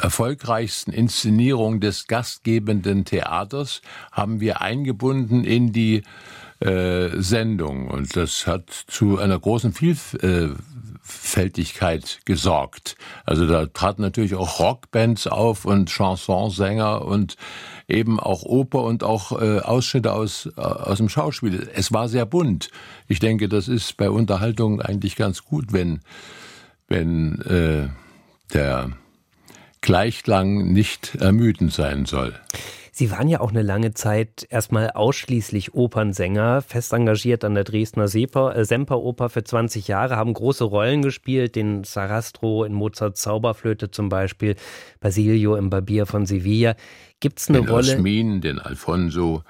erfolgreichsten 0.02 0.92
Inszenierungen 0.92 1.80
des 1.80 2.08
gastgebenden 2.08 3.06
Theaters 3.06 3.80
haben 4.10 4.40
wir 4.40 4.60
eingebunden 4.60 5.44
in 5.44 5.72
die 5.72 6.02
äh, 6.62 7.20
Sendung 7.20 7.88
und 7.88 8.16
das 8.16 8.46
hat 8.46 8.70
zu 8.86 9.18
einer 9.18 9.38
großen 9.38 9.72
Vielfältigkeit 9.72 12.20
gesorgt. 12.24 12.96
Also 13.24 13.46
da 13.46 13.66
traten 13.66 14.00
natürlich 14.02 14.34
auch 14.34 14.58
Rockbands 14.60 15.26
auf 15.26 15.64
und 15.64 15.90
Chansonsänger 15.90 17.04
und 17.04 17.36
eben 17.88 18.20
auch 18.20 18.44
Oper 18.44 18.84
und 18.84 19.02
auch 19.02 19.32
äh, 19.40 19.58
Ausschnitte 19.58 20.12
aus, 20.12 20.48
äh, 20.56 20.60
aus 20.60 20.98
dem 20.98 21.08
Schauspiel. 21.08 21.68
Es 21.74 21.92
war 21.92 22.08
sehr 22.08 22.26
bunt. 22.26 22.70
Ich 23.08 23.18
denke, 23.18 23.48
das 23.48 23.66
ist 23.68 23.96
bei 23.96 24.08
Unterhaltung 24.08 24.80
eigentlich 24.80 25.16
ganz 25.16 25.42
gut, 25.44 25.72
wenn, 25.72 25.98
wenn 26.88 27.40
äh, 27.42 27.88
der 28.54 28.92
Gleichklang 29.80 30.72
nicht 30.72 31.16
ermüdend 31.16 31.72
sein 31.72 32.06
soll. 32.06 32.38
Sie 32.94 33.10
waren 33.10 33.26
ja 33.26 33.40
auch 33.40 33.48
eine 33.48 33.62
lange 33.62 33.94
Zeit 33.94 34.46
erstmal 34.50 34.90
ausschließlich 34.90 35.72
Opernsänger, 35.72 36.60
fest 36.60 36.92
engagiert 36.92 37.42
an 37.42 37.54
der 37.54 37.64
Dresdner 37.64 38.04
äh, 38.04 38.64
Semperoper 38.66 39.30
für 39.30 39.42
20 39.42 39.88
Jahre, 39.88 40.16
haben 40.16 40.34
große 40.34 40.64
Rollen 40.64 41.00
gespielt, 41.00 41.56
den 41.56 41.84
Sarastro 41.84 42.64
in 42.64 42.74
Mozarts 42.74 43.22
Zauberflöte 43.22 43.90
zum 43.90 44.10
Beispiel, 44.10 44.56
Basilio 45.00 45.56
im 45.56 45.70
Barbier 45.70 46.04
von 46.04 46.26
Sevilla. 46.26 46.76
Gibt 47.20 47.38
es 47.38 47.48
eine 47.48 47.62
den 47.62 47.68
Rolle? 47.70 47.94
Osmin, 47.94 48.42
den 48.42 48.58
Alfonso. 48.58 49.42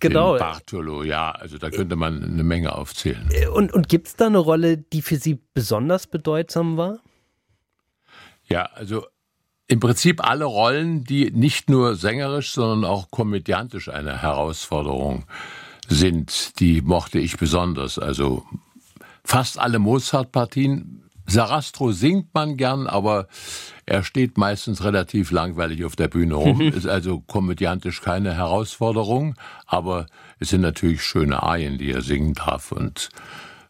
Genau. 0.00 0.34
Den 0.34 0.40
Bartolo, 0.40 1.04
ja, 1.04 1.30
also 1.30 1.56
da 1.56 1.70
könnte 1.70 1.96
man 1.96 2.22
eine 2.22 2.42
Menge 2.42 2.74
aufzählen. 2.74 3.30
Äh, 3.30 3.46
und, 3.46 3.72
und 3.72 3.88
gibt 3.88 4.08
es 4.08 4.16
da 4.16 4.26
eine 4.26 4.38
Rolle, 4.38 4.76
die 4.76 5.00
für 5.00 5.16
Sie 5.16 5.40
besonders 5.54 6.06
bedeutsam 6.06 6.76
war? 6.76 6.98
Ja, 8.44 8.64
also 8.74 9.06
im 9.72 9.80
Prinzip 9.80 10.22
alle 10.22 10.44
Rollen, 10.44 11.02
die 11.02 11.30
nicht 11.30 11.70
nur 11.70 11.96
sängerisch, 11.96 12.52
sondern 12.52 12.84
auch 12.84 13.10
komödiantisch 13.10 13.88
eine 13.88 14.20
Herausforderung 14.20 15.24
sind, 15.88 16.60
die 16.60 16.82
mochte 16.82 17.18
ich 17.18 17.38
besonders. 17.38 17.98
Also 17.98 18.44
fast 19.24 19.58
alle 19.58 19.78
Mozart-Partien. 19.78 21.08
Sarastro 21.26 21.92
singt 21.92 22.34
man 22.34 22.58
gern, 22.58 22.86
aber 22.86 23.28
er 23.86 24.04
steht 24.04 24.36
meistens 24.36 24.84
relativ 24.84 25.30
langweilig 25.30 25.86
auf 25.86 25.96
der 25.96 26.08
Bühne 26.08 26.34
rum. 26.34 26.60
Ist 26.76 26.86
also 26.86 27.20
komödiantisch 27.20 28.02
keine 28.02 28.34
Herausforderung, 28.34 29.36
aber 29.66 30.06
es 30.38 30.50
sind 30.50 30.60
natürlich 30.60 31.02
schöne 31.02 31.42
Arien, 31.42 31.78
die 31.78 31.92
er 31.92 32.02
singen 32.02 32.34
darf. 32.34 32.72
Und 32.72 33.08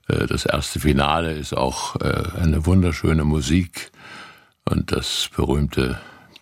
äh, 0.08 0.26
das 0.26 0.46
erste 0.46 0.80
Finale 0.80 1.34
ist 1.34 1.56
auch 1.56 1.94
äh, 2.00 2.40
eine 2.40 2.66
wunderschöne 2.66 3.22
Musik 3.22 3.92
und 4.64 4.92
das 4.92 5.30
berühmte 5.34 6.00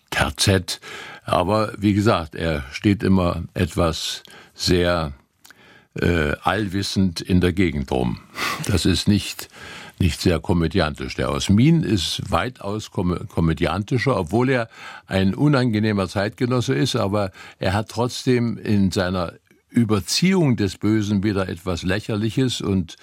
Terzett. 0.09 0.79
Aber 1.23 1.73
wie 1.77 1.93
gesagt, 1.93 2.35
er 2.35 2.63
steht 2.71 3.03
immer 3.03 3.43
etwas 3.53 4.23
sehr 4.53 5.13
äh, 5.99 6.33
allwissend 6.43 7.21
in 7.21 7.41
der 7.41 7.53
Gegend 7.53 7.91
rum. 7.91 8.19
Das 8.67 8.85
ist 8.85 9.07
nicht 9.07 9.49
nicht 10.01 10.19
sehr 10.19 10.39
komödiantisch. 10.39 11.15
Der 11.15 11.31
Osmin 11.31 11.83
ist 11.83 12.23
weitaus 12.29 12.89
kom 12.89 13.27
komödiantischer, 13.27 14.17
obwohl 14.17 14.49
er 14.49 14.67
ein 15.05 15.35
unangenehmer 15.35 16.07
Zeitgenosse 16.09 16.73
ist, 16.73 16.95
aber 16.95 17.31
er 17.59 17.73
hat 17.73 17.89
trotzdem 17.89 18.57
in 18.57 18.91
seiner 18.91 19.33
Überziehung 19.69 20.57
des 20.57 20.77
Bösen 20.77 21.23
wieder 21.23 21.47
etwas 21.47 21.83
Lächerliches 21.83 22.61
und 22.61 22.97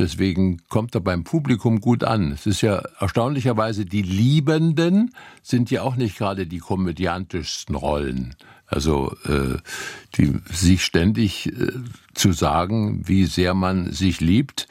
Deswegen 0.00 0.62
kommt 0.70 0.94
er 0.94 1.02
beim 1.02 1.24
Publikum 1.24 1.82
gut 1.82 2.04
an. 2.04 2.32
Es 2.32 2.46
ist 2.46 2.62
ja 2.62 2.76
erstaunlicherweise, 3.00 3.84
die 3.84 4.00
Liebenden 4.00 5.14
sind 5.42 5.70
ja 5.70 5.82
auch 5.82 5.94
nicht 5.94 6.16
gerade 6.16 6.46
die 6.46 6.58
komödiantischsten 6.58 7.74
Rollen. 7.74 8.34
Also 8.66 9.14
äh, 9.26 9.58
die, 10.14 10.40
sich 10.50 10.84
ständig 10.84 11.48
äh, 11.48 11.72
zu 12.14 12.32
sagen, 12.32 13.02
wie 13.06 13.26
sehr 13.26 13.52
man 13.52 13.92
sich 13.92 14.22
liebt, 14.22 14.68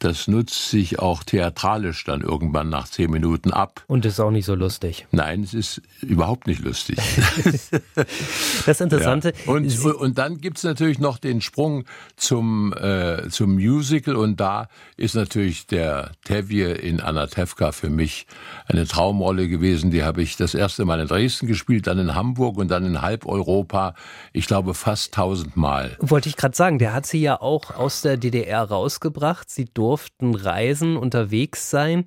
das 0.00 0.28
nutzt 0.28 0.70
sich 0.70 0.98
auch 0.98 1.22
theatralisch 1.22 2.04
dann 2.04 2.22
irgendwann 2.22 2.70
nach 2.70 2.88
zehn 2.88 3.10
Minuten 3.10 3.52
ab. 3.52 3.84
Und 3.86 4.06
ist 4.06 4.18
auch 4.18 4.30
nicht 4.30 4.46
so 4.46 4.54
lustig. 4.54 5.06
Nein, 5.12 5.42
es 5.42 5.52
ist 5.52 5.82
überhaupt 6.00 6.46
nicht 6.46 6.62
lustig. 6.62 6.96
das 8.66 8.80
Interessante. 8.80 9.34
Ja. 9.44 9.52
Und, 9.52 9.84
und 9.84 10.16
dann 10.16 10.40
gibt's 10.40 10.64
natürlich 10.64 10.98
noch 10.98 11.18
den 11.18 11.42
Sprung 11.42 11.84
zum, 12.16 12.72
äh, 12.72 13.28
zum 13.28 13.54
Musical 13.56 14.16
und 14.16 14.40
da 14.40 14.68
ist 14.96 15.14
natürlich 15.14 15.66
der 15.66 16.12
Tevje 16.24 16.72
in 16.72 17.00
Anatevka 17.00 17.72
für 17.72 17.90
mich 17.90 18.26
eine 18.68 18.86
Traumrolle 18.86 19.48
gewesen. 19.48 19.90
Die 19.90 20.02
habe 20.02 20.22
ich 20.22 20.36
das 20.36 20.54
erste 20.54 20.86
Mal 20.86 21.00
in 21.00 21.08
Dresden 21.08 21.46
gespielt, 21.46 21.86
dann 21.86 21.98
in 21.98 22.14
Hamburg 22.14 22.56
und 22.56 22.70
dann 22.70 22.86
in 22.86 23.02
halb 23.02 23.26
Europa. 23.26 23.94
Ich 24.32 24.46
glaube 24.46 24.72
fast 24.72 25.12
tausendmal. 25.12 25.98
Wollte 26.00 26.30
ich 26.30 26.38
gerade 26.38 26.56
sagen, 26.56 26.78
der 26.78 26.94
hat 26.94 27.04
sie 27.04 27.20
ja 27.20 27.38
auch 27.38 27.76
aus 27.76 28.00
der 28.00 28.16
DDR 28.16 28.62
rausgebracht. 28.62 29.50
Sie 29.50 29.66
durfte 29.66 29.89
durften 29.90 30.36
reisen, 30.36 30.96
unterwegs 30.96 31.68
sein. 31.68 32.04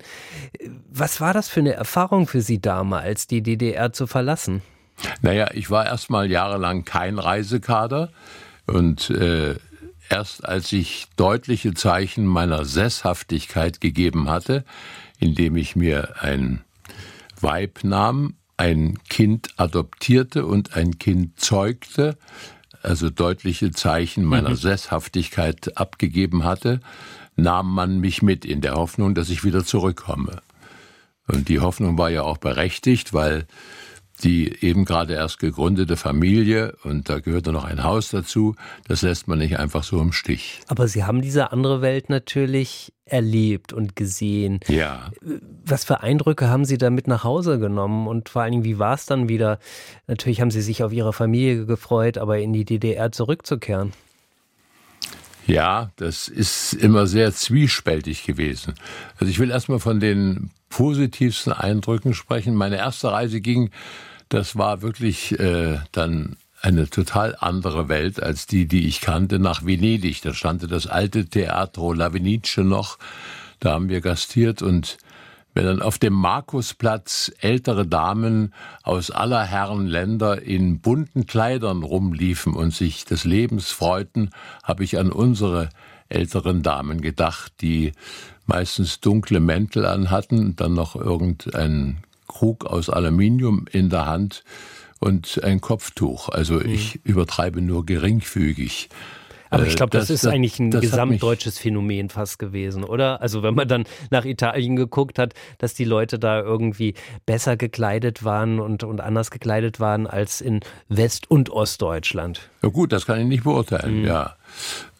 Was 0.90 1.20
war 1.20 1.34
das 1.34 1.50
für 1.50 1.60
eine 1.60 1.74
Erfahrung 1.74 2.26
für 2.26 2.40
Sie 2.40 2.58
damals, 2.58 3.26
die 3.26 3.42
DDR 3.42 3.92
zu 3.92 4.06
verlassen? 4.06 4.62
Naja, 5.20 5.50
ich 5.52 5.70
war 5.70 5.84
erst 5.84 6.08
mal 6.08 6.30
jahrelang 6.30 6.86
kein 6.86 7.18
Reisekader 7.18 8.10
und 8.66 9.10
äh, 9.10 9.56
erst 10.08 10.46
als 10.46 10.72
ich 10.72 11.08
deutliche 11.16 11.74
Zeichen 11.74 12.24
meiner 12.24 12.64
Sesshaftigkeit 12.64 13.82
gegeben 13.82 14.30
hatte, 14.30 14.64
indem 15.18 15.56
ich 15.56 15.76
mir 15.76 16.22
ein 16.22 16.64
Weib 17.38 17.80
nahm, 17.84 18.36
ein 18.56 18.98
Kind 19.10 19.48
adoptierte 19.58 20.46
und 20.46 20.74
ein 20.74 20.98
Kind 20.98 21.38
zeugte, 21.38 22.16
also 22.82 23.10
deutliche 23.10 23.72
Zeichen 23.72 24.24
meiner 24.24 24.50
mhm. 24.50 24.56
Sesshaftigkeit 24.56 25.76
abgegeben 25.76 26.44
hatte, 26.44 26.80
nahm 27.36 27.72
man 27.72 28.00
mich 28.00 28.22
mit 28.22 28.44
in 28.44 28.60
der 28.60 28.74
Hoffnung, 28.74 29.14
dass 29.14 29.30
ich 29.30 29.44
wieder 29.44 29.64
zurückkomme. 29.64 30.40
Und 31.26 31.48
die 31.48 31.60
Hoffnung 31.60 31.96
war 31.98 32.10
ja 32.10 32.22
auch 32.22 32.38
berechtigt, 32.38 33.12
weil 33.14 33.46
die 34.22 34.64
eben 34.64 34.84
gerade 34.84 35.14
erst 35.14 35.38
gegründete 35.38 35.96
Familie 35.96 36.76
und 36.84 37.08
da 37.08 37.18
gehörte 37.18 37.50
noch 37.50 37.64
ein 37.64 37.82
Haus 37.82 38.10
dazu, 38.10 38.54
das 38.86 39.02
lässt 39.02 39.26
man 39.26 39.38
nicht 39.38 39.58
einfach 39.58 39.82
so 39.82 40.00
im 40.00 40.12
Stich. 40.12 40.60
Aber 40.68 40.86
Sie 40.86 41.04
haben 41.04 41.20
diese 41.20 41.50
andere 41.50 41.82
Welt 41.82 42.10
natürlich 42.10 42.92
erlebt 43.06 43.72
und 43.72 43.96
gesehen. 43.96 44.60
Ja. 44.68 45.10
Was 45.66 45.84
für 45.84 46.02
Eindrücke 46.02 46.48
haben 46.48 46.64
Sie 46.64 46.78
da 46.78 46.90
mit 46.90 47.08
nach 47.08 47.24
Hause 47.24 47.58
genommen 47.58 48.06
und 48.06 48.28
vor 48.28 48.42
allen 48.42 48.52
Dingen, 48.52 48.64
wie 48.64 48.78
war 48.78 48.94
es 48.94 49.06
dann 49.06 49.28
wieder? 49.28 49.58
Natürlich 50.06 50.40
haben 50.40 50.50
Sie 50.50 50.62
sich 50.62 50.84
auf 50.84 50.92
Ihre 50.92 51.12
Familie 51.12 51.66
gefreut, 51.66 52.16
aber 52.16 52.38
in 52.38 52.52
die 52.52 52.64
DDR 52.64 53.10
zurückzukehren. 53.10 53.92
Ja, 55.46 55.90
das 55.96 56.28
ist 56.28 56.72
immer 56.72 57.06
sehr 57.06 57.32
zwiespältig 57.32 58.24
gewesen. 58.24 58.74
Also 59.18 59.30
ich 59.30 59.38
will 59.38 59.50
erstmal 59.50 59.78
von 59.78 60.00
den 60.00 60.50
positivsten 60.70 61.52
Eindrücken 61.52 62.14
sprechen. 62.14 62.54
Meine 62.54 62.76
erste 62.76 63.12
Reise 63.12 63.40
ging, 63.40 63.70
das 64.28 64.56
war 64.56 64.82
wirklich 64.82 65.38
äh, 65.38 65.78
dann 65.92 66.36
eine 66.62 66.88
total 66.88 67.36
andere 67.38 67.90
Welt 67.90 68.22
als 68.22 68.46
die, 68.46 68.66
die 68.66 68.88
ich 68.88 69.02
kannte, 69.02 69.38
nach 69.38 69.66
Venedig. 69.66 70.22
Da 70.22 70.32
stand 70.32 70.70
das 70.70 70.86
alte 70.86 71.26
Teatro 71.26 71.92
La 71.92 72.14
Venice 72.14 72.58
noch. 72.58 72.98
Da 73.60 73.72
haben 73.72 73.90
wir 73.90 74.00
gastiert 74.00 74.62
und 74.62 74.96
wenn 75.54 75.64
dann 75.64 75.82
auf 75.82 75.98
dem 75.98 76.12
Markusplatz 76.12 77.32
ältere 77.38 77.86
Damen 77.86 78.52
aus 78.82 79.10
aller 79.10 79.44
Herren 79.44 79.86
Länder 79.86 80.42
in 80.42 80.80
bunten 80.80 81.26
Kleidern 81.26 81.82
rumliefen 81.82 82.54
und 82.54 82.74
sich 82.74 83.04
des 83.04 83.24
Lebens 83.24 83.70
freuten, 83.70 84.30
habe 84.62 84.84
ich 84.84 84.98
an 84.98 85.12
unsere 85.12 85.70
älteren 86.08 86.62
Damen 86.62 87.00
gedacht, 87.00 87.52
die 87.60 87.92
meistens 88.46 89.00
dunkle 89.00 89.40
Mäntel 89.40 89.86
anhatten, 89.86 90.56
dann 90.56 90.74
noch 90.74 90.96
irgendein 90.96 91.98
Krug 92.26 92.66
aus 92.66 92.90
Aluminium 92.90 93.66
in 93.70 93.90
der 93.90 94.06
Hand 94.06 94.44
und 94.98 95.42
ein 95.44 95.60
Kopftuch. 95.60 96.28
Also 96.28 96.60
ich 96.60 96.96
mhm. 96.96 97.00
übertreibe 97.04 97.60
nur 97.60 97.86
geringfügig. 97.86 98.88
Aber 99.54 99.66
ich 99.66 99.74
äh, 99.74 99.76
glaube, 99.76 99.90
das, 99.90 100.08
das, 100.08 100.22
ist 100.22 100.26
eigentlich 100.26 100.58
ein 100.58 100.70
gesamtdeutsches 100.70 101.58
Phänomen 101.58 102.08
fast 102.10 102.38
gewesen, 102.38 102.84
oder? 102.84 103.20
Also 103.20 103.42
wenn 103.42 103.54
man 103.54 103.68
dann 103.68 103.84
nach 104.10 104.24
Italien 104.24 104.76
geguckt 104.76 105.18
hat, 105.18 105.34
dass 105.58 105.74
die 105.74 105.84
Leute 105.84 106.18
da 106.18 106.40
irgendwie 106.40 106.94
besser 107.26 107.56
gekleidet 107.56 108.24
waren 108.24 108.60
und, 108.60 108.84
und 108.84 109.00
anders 109.00 109.30
gekleidet 109.30 109.80
waren 109.80 110.06
als 110.06 110.40
in 110.40 110.60
West- 110.88 111.30
und 111.30 111.50
Ostdeutschland. 111.50 112.48
Ja 112.62 112.68
gut, 112.68 112.92
das 112.92 113.06
kann 113.06 113.20
ich 113.20 113.26
nicht 113.26 113.44
beurteilen, 113.44 114.00
mhm. 114.00 114.06
ja. 114.06 114.36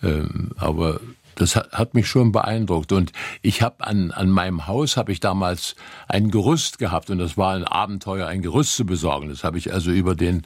Ähm, 0.03 0.51
aber 0.57 1.01
das 1.35 1.57
hat, 1.57 1.73
hat, 1.73 1.95
mich 1.95 2.07
schon 2.09 2.33
beeindruckt 2.33 2.93
und 2.93 3.13
ich 3.43 3.63
habe 3.63 3.85
an, 3.85 4.11
an 4.11 4.31
meinem 4.31 4.67
Haus 4.67 4.97
habe 4.97 5.13
ich 5.13 5.21
damals 5.21 5.75
ein 6.09 6.31
Gerüst 6.31 6.79
gehabt 6.79 7.11
und 7.11 7.19
das 7.19 7.37
war 7.37 7.55
ein 7.55 7.65
Abenteuer, 7.65 8.27
ein 8.27 8.43
Gerüst 8.43 8.77
zu 8.77 8.87
besorgen. 8.87 9.29
Das 9.29 9.45
habe 9.45 9.59
ich 9.59 9.73
also 9.73 9.91
über 9.91 10.15
den 10.15 10.43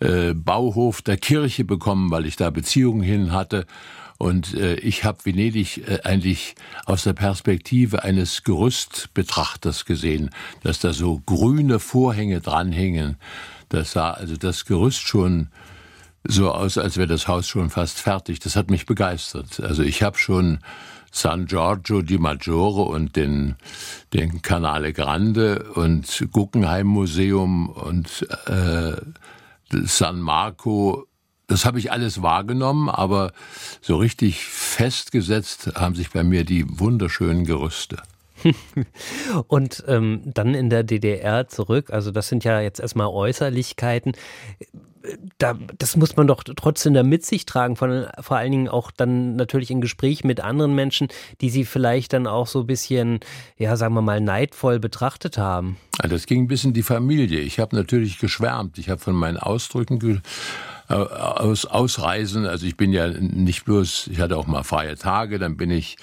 äh, 0.00 0.34
Bauhof 0.34 1.02
der 1.02 1.16
Kirche 1.16 1.64
bekommen, 1.64 2.10
weil 2.10 2.26
ich 2.26 2.36
da 2.36 2.50
Beziehungen 2.50 3.02
hin 3.02 3.32
hatte. 3.32 3.66
Und 4.18 4.54
äh, 4.54 4.76
ich 4.76 5.04
habe 5.04 5.24
Venedig 5.24 5.88
äh, 5.88 6.00
eigentlich 6.04 6.54
aus 6.86 7.04
der 7.04 7.12
Perspektive 7.12 8.02
eines 8.02 8.44
Gerüstbetrachters 8.44 9.84
gesehen, 9.84 10.30
dass 10.62 10.78
da 10.78 10.92
so 10.92 11.20
grüne 11.26 11.78
Vorhänge 11.78 12.40
dranhängen. 12.40 13.16
Das 13.68 13.92
sah 13.92 14.12
also 14.12 14.36
das 14.36 14.64
Gerüst 14.64 15.06
schon 15.06 15.48
so 16.24 16.50
aus, 16.50 16.78
als 16.78 16.96
wäre 16.96 17.08
das 17.08 17.28
Haus 17.28 17.46
schon 17.46 17.70
fast 17.70 17.98
fertig. 17.98 18.40
Das 18.40 18.56
hat 18.56 18.70
mich 18.70 18.86
begeistert. 18.86 19.60
Also 19.60 19.82
ich 19.82 20.02
habe 20.02 20.18
schon 20.18 20.58
San 21.12 21.46
Giorgio 21.46 22.02
di 22.02 22.18
Maggiore 22.18 22.82
und 22.82 23.16
den, 23.16 23.56
den 24.12 24.42
Canale 24.42 24.92
Grande 24.92 25.64
und 25.74 26.26
Guggenheim 26.32 26.86
Museum 26.86 27.68
und 27.68 28.26
äh, 28.46 28.96
San 29.70 30.20
Marco, 30.20 31.06
das 31.46 31.64
habe 31.64 31.78
ich 31.78 31.92
alles 31.92 32.22
wahrgenommen, 32.22 32.88
aber 32.88 33.32
so 33.80 33.96
richtig 33.96 34.44
festgesetzt 34.44 35.72
haben 35.74 35.94
sich 35.94 36.10
bei 36.10 36.24
mir 36.24 36.44
die 36.44 36.64
wunderschönen 36.68 37.44
Gerüste. 37.44 38.02
Und 39.48 39.84
ähm, 39.88 40.22
dann 40.24 40.54
in 40.54 40.70
der 40.70 40.82
DDR 40.82 41.48
zurück, 41.48 41.90
also 41.90 42.10
das 42.10 42.28
sind 42.28 42.44
ja 42.44 42.60
jetzt 42.60 42.80
erstmal 42.80 43.08
Äußerlichkeiten. 43.08 44.12
Da, 45.38 45.58
das 45.78 45.96
muss 45.96 46.16
man 46.16 46.26
doch 46.26 46.42
trotzdem 46.44 46.94
da 46.94 47.02
mit 47.02 47.24
sich 47.24 47.46
tragen, 47.46 47.76
von, 47.76 48.06
vor 48.20 48.36
allen 48.36 48.50
Dingen 48.50 48.68
auch 48.68 48.90
dann 48.90 49.36
natürlich 49.36 49.70
in 49.70 49.80
Gespräch 49.80 50.24
mit 50.24 50.40
anderen 50.40 50.74
Menschen, 50.74 51.08
die 51.40 51.50
sie 51.50 51.64
vielleicht 51.64 52.12
dann 52.12 52.26
auch 52.26 52.46
so 52.46 52.60
ein 52.60 52.66
bisschen, 52.66 53.20
ja, 53.58 53.76
sagen 53.76 53.94
wir 53.94 54.02
mal, 54.02 54.20
neidvoll 54.20 54.78
betrachtet 54.78 55.38
haben. 55.38 55.76
Das 55.98 56.26
ging 56.26 56.46
bis 56.46 56.64
in 56.64 56.72
die 56.72 56.82
Familie. 56.82 57.40
Ich 57.40 57.58
habe 57.58 57.76
natürlich 57.76 58.18
geschwärmt. 58.18 58.78
Ich 58.78 58.90
habe 58.90 59.00
von 59.00 59.14
meinen 59.14 59.36
Ausdrücken 59.36 59.98
ge 59.98 60.20
äh, 60.88 60.94
aus 60.94 61.66
Ausreisen, 61.66 62.46
also 62.46 62.64
ich 62.64 62.76
bin 62.76 62.92
ja 62.92 63.08
nicht 63.08 63.64
bloß, 63.64 64.06
ich 64.06 64.20
hatte 64.20 64.36
auch 64.36 64.46
mal 64.46 64.62
freie 64.62 64.96
Tage, 64.96 65.40
dann 65.40 65.56
bin 65.56 65.72
ich 65.72 65.96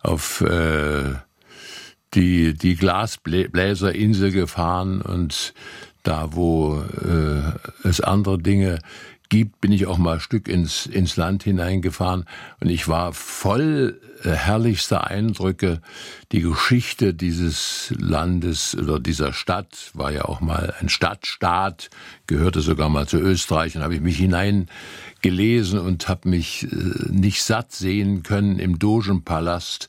auf 0.00 0.40
äh, 0.40 1.14
die, 2.14 2.54
die 2.54 2.76
Glasbläserinsel 2.76 4.30
gefahren 4.30 5.02
und 5.02 5.52
da, 6.04 6.28
wo 6.32 6.80
äh, 6.80 7.88
es 7.88 8.00
andere 8.00 8.38
Dinge 8.38 8.78
gibt, 9.28 9.60
bin 9.60 9.72
ich 9.72 9.86
auch 9.86 9.98
mal 9.98 10.14
ein 10.14 10.20
Stück 10.20 10.48
ins, 10.48 10.86
ins 10.86 11.16
Land 11.16 11.42
hineingefahren 11.42 12.24
und 12.60 12.68
ich 12.68 12.86
war 12.88 13.12
voll 13.12 14.00
äh, 14.22 14.30
herrlichster 14.30 15.08
Eindrücke. 15.08 15.80
Die 16.30 16.40
Geschichte 16.40 17.14
dieses 17.14 17.92
Landes 17.98 18.76
oder 18.76 19.00
dieser 19.00 19.32
Stadt 19.32 19.90
war 19.94 20.12
ja 20.12 20.26
auch 20.26 20.40
mal 20.40 20.74
ein 20.80 20.88
Stadtstaat, 20.88 21.90
gehörte 22.26 22.60
sogar 22.60 22.88
mal 22.88 23.08
zu 23.08 23.18
Österreich 23.18 23.76
und 23.76 23.82
habe 23.82 23.94
ich 23.94 24.00
mich 24.00 24.18
hineingelesen 24.18 25.78
und 25.80 26.08
habe 26.08 26.28
mich 26.28 26.64
äh, 26.64 26.76
nicht 27.10 27.42
satt 27.42 27.72
sehen 27.72 28.22
können 28.22 28.58
im 28.58 28.78
Dogenpalast 28.78 29.88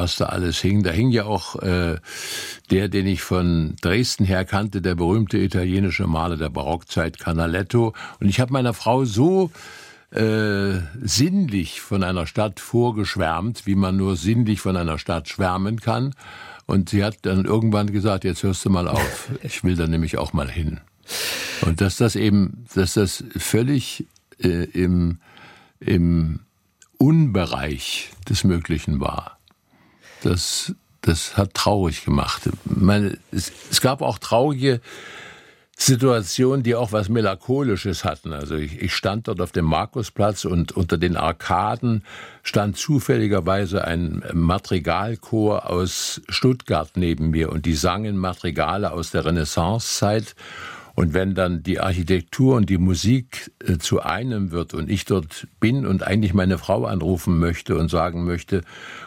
was 0.00 0.16
da 0.16 0.26
alles 0.26 0.60
hing. 0.60 0.82
Da 0.82 0.90
hing 0.90 1.10
ja 1.10 1.24
auch 1.24 1.56
äh, 1.56 1.98
der, 2.70 2.88
den 2.88 3.06
ich 3.06 3.22
von 3.22 3.76
Dresden 3.82 4.24
her 4.24 4.44
kannte, 4.44 4.80
der 4.80 4.94
berühmte 4.94 5.38
italienische 5.38 6.06
Maler 6.06 6.36
der 6.36 6.48
Barockzeit, 6.48 7.18
Canaletto. 7.18 7.94
Und 8.18 8.28
ich 8.28 8.40
habe 8.40 8.52
meiner 8.52 8.72
Frau 8.72 9.04
so 9.04 9.50
äh, 10.10 10.80
sinnlich 11.02 11.80
von 11.80 12.02
einer 12.02 12.26
Stadt 12.26 12.60
vorgeschwärmt, 12.60 13.66
wie 13.66 13.74
man 13.74 13.96
nur 13.96 14.16
sinnlich 14.16 14.60
von 14.60 14.76
einer 14.76 14.98
Stadt 14.98 15.28
schwärmen 15.28 15.80
kann. 15.80 16.14
Und 16.66 16.88
sie 16.88 17.04
hat 17.04 17.18
dann 17.22 17.44
irgendwann 17.44 17.92
gesagt, 17.92 18.24
jetzt 18.24 18.42
hörst 18.42 18.64
du 18.64 18.70
mal 18.70 18.88
auf, 18.88 19.30
ich 19.42 19.62
will 19.64 19.76
da 19.76 19.86
nämlich 19.86 20.16
auch 20.16 20.32
mal 20.32 20.50
hin. 20.50 20.80
Und 21.62 21.80
dass 21.80 21.96
das 21.96 22.16
eben, 22.16 22.64
dass 22.74 22.94
das 22.94 23.22
völlig 23.36 24.06
äh, 24.38 24.64
im, 24.64 25.18
im 25.80 26.40
Unbereich 26.96 28.10
des 28.28 28.44
Möglichen 28.44 29.00
war 29.00 29.39
das, 30.22 30.74
das 31.02 31.36
hat 31.36 31.54
traurig 31.54 32.04
gemacht. 32.04 32.48
Meine, 32.64 33.18
es, 33.32 33.52
es 33.70 33.80
gab 33.80 34.02
auch 34.02 34.18
traurige 34.18 34.80
Situationen, 35.82 36.62
die 36.62 36.74
auch 36.74 36.92
was 36.92 37.08
Melancholisches 37.08 38.04
hatten. 38.04 38.34
Also 38.34 38.54
ich, 38.54 38.82
ich, 38.82 38.94
stand 38.94 39.28
dort 39.28 39.40
auf 39.40 39.50
dem 39.50 39.64
Markusplatz 39.64 40.44
und 40.44 40.72
unter 40.72 40.98
den 40.98 41.16
Arkaden 41.16 42.04
stand 42.42 42.76
zufälligerweise 42.76 43.86
ein 43.86 44.22
Madrigalchor 44.34 45.70
aus 45.70 46.20
Stuttgart 46.28 46.90
neben 46.96 47.30
mir 47.30 47.50
und 47.50 47.64
die 47.64 47.74
sangen 47.74 48.18
Madrigale 48.18 48.92
aus 48.92 49.10
der 49.10 49.24
Renaissancezeit 49.24 50.34
und 51.00 51.14
wenn 51.14 51.34
dann 51.34 51.62
die 51.62 51.80
Architektur 51.80 52.56
und 52.56 52.68
die 52.68 52.76
Musik 52.76 53.50
äh, 53.66 53.78
zu 53.78 54.02
einem 54.02 54.50
wird 54.50 54.74
und 54.74 54.90
ich 54.90 55.06
dort 55.06 55.48
bin 55.58 55.86
und 55.86 56.02
eigentlich 56.02 56.34
meine 56.34 56.58
Frau 56.58 56.84
anrufen 56.84 57.38
möchte 57.38 57.78
und 57.78 57.90
sagen 57.90 58.26
möchte, 58.26 58.60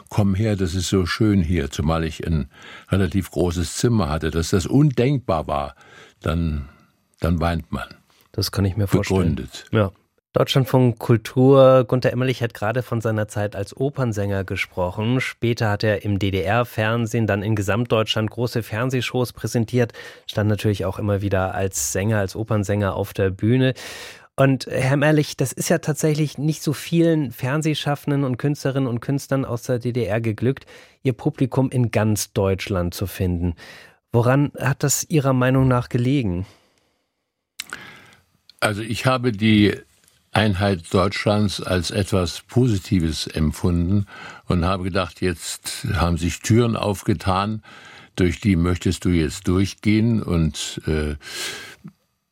komm 0.09 0.33
her, 0.33 0.55
das 0.55 0.73
ist 0.73 0.89
so 0.89 1.05
schön 1.05 1.43
hier, 1.43 1.69
zumal 1.69 2.03
ich 2.03 2.25
ein 2.25 2.49
relativ 2.89 3.29
großes 3.29 3.75
Zimmer 3.75 4.09
hatte, 4.09 4.31
dass 4.31 4.49
das 4.49 4.65
undenkbar 4.65 5.45
war, 5.45 5.75
dann, 6.19 6.67
dann 7.19 7.39
weint 7.39 7.71
man. 7.71 7.87
Das 8.31 8.51
kann 8.51 8.65
ich 8.65 8.75
mir 8.75 8.87
vorstellen. 8.87 9.35
Begründet. 9.35 9.65
Ja. 9.71 9.91
Deutschlandfunk 10.33 10.97
Kultur. 10.97 11.85
Gunter 11.87 12.11
Emmerlich 12.11 12.41
hat 12.41 12.55
gerade 12.55 12.81
von 12.81 13.01
seiner 13.01 13.27
Zeit 13.27 13.55
als 13.55 13.77
Opernsänger 13.77 14.43
gesprochen. 14.43 15.21
Später 15.21 15.69
hat 15.69 15.83
er 15.83 16.03
im 16.03 16.17
DDR-Fernsehen, 16.17 17.27
dann 17.27 17.43
in 17.43 17.55
Gesamtdeutschland 17.55 18.31
große 18.31 18.63
Fernsehshows 18.63 19.31
präsentiert, 19.31 19.93
stand 20.25 20.49
natürlich 20.49 20.85
auch 20.85 20.97
immer 20.97 21.21
wieder 21.21 21.53
als 21.53 21.91
Sänger, 21.91 22.17
als 22.17 22.35
Opernsänger 22.35 22.95
auf 22.95 23.13
der 23.13 23.29
Bühne. 23.29 23.75
Und 24.35 24.65
Herr 24.65 24.93
Emmerlich, 24.93 25.37
das 25.37 25.53
ist 25.53 25.69
ja 25.69 25.77
tatsächlich 25.77 26.39
nicht 26.39 26.63
so 26.63 26.73
vielen 26.73 27.31
Fernsehschaffenden 27.31 28.23
und 28.23 28.37
Künstlerinnen 28.37 28.89
und 28.89 29.01
Künstlern 29.01 29.45
aus 29.45 29.61
der 29.61 29.77
DDR 29.77 30.19
geglückt, 30.19 30.65
ihr 31.03 31.13
Publikum 31.13 31.69
in 31.69 31.91
ganz 31.91 32.33
Deutschland 32.33 32.95
zu 32.95 33.05
finden. 33.05 33.53
Woran 34.11 34.51
hat 34.57 34.81
das 34.81 35.07
Ihrer 35.07 35.33
Meinung 35.33 35.67
nach 35.67 35.89
gelegen? 35.89 36.47
Also 38.59 38.81
ich 38.81 39.05
habe 39.05 39.31
die 39.31 39.77
Einheit 40.33 40.93
Deutschlands 40.93 41.61
als 41.61 41.91
etwas 41.91 42.41
Positives 42.41 43.27
empfunden 43.27 44.07
und 44.45 44.65
habe 44.65 44.83
gedacht, 44.83 45.21
jetzt 45.21 45.87
haben 45.93 46.17
sich 46.17 46.39
Türen 46.39 46.75
aufgetan, 46.75 47.63
durch 48.15 48.39
die 48.39 48.55
möchtest 48.55 49.05
du 49.05 49.09
jetzt 49.09 49.47
durchgehen 49.47 50.21
und 50.21 50.81
äh, 50.87 51.15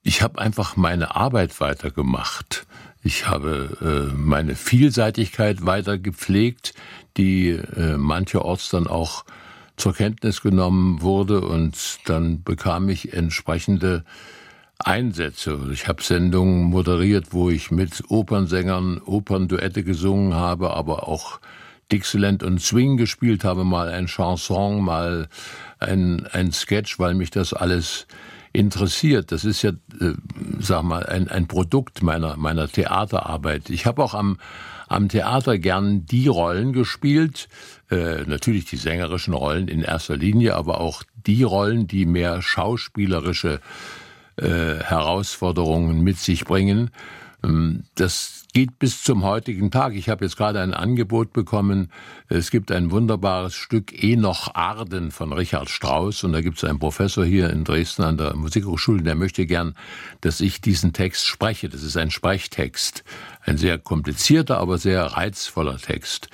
ich 0.04 0.22
habe 0.22 0.40
einfach 0.40 0.76
meine 0.76 1.16
Arbeit 1.16 1.60
weitergemacht. 1.60 2.66
Ich 3.04 3.28
habe 3.28 4.12
äh, 4.12 4.16
meine 4.16 4.56
Vielseitigkeit 4.56 5.66
weiter 5.66 5.98
gepflegt, 5.98 6.74
die 7.18 7.50
äh, 7.50 7.98
mancherorts 7.98 8.70
dann 8.70 8.88
auch 8.88 9.26
zur 9.78 9.94
Kenntnis 9.94 10.42
genommen 10.42 11.02
wurde 11.02 11.42
und 11.42 12.00
dann 12.06 12.44
bekam 12.44 12.90
ich 12.90 13.14
entsprechende 13.14 14.04
Einsätze. 14.86 15.60
Ich 15.72 15.88
habe 15.88 16.04
Sendungen 16.04 16.64
moderiert, 16.64 17.28
wo 17.32 17.50
ich 17.50 17.72
mit 17.72 18.04
Opernsängern 18.10 19.02
Opernduette 19.06 19.84
gesungen 19.84 20.34
habe, 20.34 20.72
aber 20.72 21.08
auch 21.08 21.40
Dixieland 21.92 22.44
und 22.44 22.62
Swing 22.62 22.98
gespielt 22.98 23.44
habe, 23.44 23.64
mal 23.64 23.90
ein 23.90 24.08
Chanson, 24.08 24.82
mal 24.84 25.28
ein, 25.80 26.26
ein 26.32 26.52
Sketch, 26.52 27.00
weil 27.00 27.14
mich 27.14 27.32
das 27.32 27.54
alles 27.54 28.08
interessiert. 28.54 29.32
Das 29.32 29.46
ist 29.46 29.62
ja, 29.62 29.72
äh, 30.00 30.14
sag 30.60 30.84
mal, 30.84 31.06
ein, 31.06 31.28
ein 31.28 31.48
Produkt 31.48 32.02
meiner, 32.04 32.38
meiner 32.38 32.68
Theaterarbeit. 32.68 33.70
Ich 33.70 33.86
habe 33.86 34.04
auch 34.04 34.14
am, 34.14 34.38
am 34.88 35.10
Theater 35.10 35.58
gern 35.58 36.06
die 36.06 36.28
Rollen 36.28 36.74
gespielt, 36.74 37.48
äh, 37.90 38.24
natürlich 38.26 38.66
die 38.66 38.78
sängerischen 38.78 39.34
Rollen 39.34 39.68
in 39.68 39.82
erster 39.82 40.18
Linie, 40.18 40.56
aber 40.56 40.82
auch 40.82 41.04
die 41.26 41.44
Rollen, 41.44 41.88
die 41.88 42.06
mehr 42.06 42.42
schauspielerische 42.42 43.60
äh, 44.42 44.84
Herausforderungen 44.84 46.02
mit 46.02 46.18
sich 46.18 46.46
bringen. 46.46 46.92
Ähm, 47.44 47.84
das 47.96 48.42
geht 48.54 48.80
bis 48.80 49.04
zum 49.04 49.24
heutigen 49.24 49.72
Tag. 49.72 49.94
Ich 49.96 50.10
habe 50.10 50.26
jetzt 50.26 50.36
gerade 50.36 50.60
ein 50.60 50.74
Angebot 50.74 51.32
bekommen. 51.32 51.90
Es 52.28 52.52
gibt 52.52 52.72
ein 52.72 52.92
wunderbares 52.92 53.54
Stück 53.54 54.04
Enoch 54.04 54.54
Arden 54.54 55.12
von 55.12 55.32
Richard 55.32 55.70
Strauss 55.70 56.24
und 56.24 56.34
da 56.34 56.42
gibt 56.42 56.58
es 56.58 56.64
einen 56.64 56.80
Professor 56.80 57.24
hier 57.24 57.50
in 57.50 57.64
Dresden 57.64 58.04
an 58.04 58.18
der 58.18 58.36
Musikhochschule, 58.36 59.04
der 59.04 59.16
möchte 59.16 59.46
gern, 59.46 59.76
dass 60.20 60.42
ich 60.42 60.60
diesen 60.60 60.92
Text 60.92 61.26
spreche. 61.26 61.70
Das 61.70 61.84
ist 61.84 61.96
ein 61.96 62.12
Sprechtext. 62.12 63.04
Ein 63.44 63.58
sehr 63.58 63.78
komplizierter, 63.78 64.58
aber 64.58 64.78
sehr 64.78 65.04
reizvoller 65.04 65.78
Text. 65.78 66.30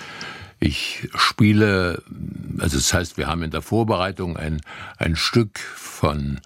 Ich 0.60 1.08
spiele, 1.14 2.02
also 2.58 2.78
das 2.78 2.92
heißt, 2.94 3.18
wir 3.18 3.28
haben 3.28 3.44
in 3.44 3.52
der 3.52 3.62
Vorbereitung 3.62 4.38
ein, 4.38 4.60
ein 4.98 5.16
Stück 5.16 5.60
von 5.60 6.40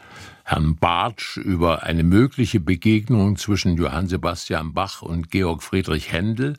Herrn 0.51 0.75
Bartsch 0.75 1.37
über 1.37 1.83
eine 1.83 2.03
mögliche 2.03 2.59
Begegnung 2.59 3.37
zwischen 3.37 3.77
Johann 3.77 4.07
Sebastian 4.07 4.73
Bach 4.73 5.01
und 5.01 5.31
Georg 5.31 5.63
Friedrich 5.63 6.11
Händel. 6.11 6.57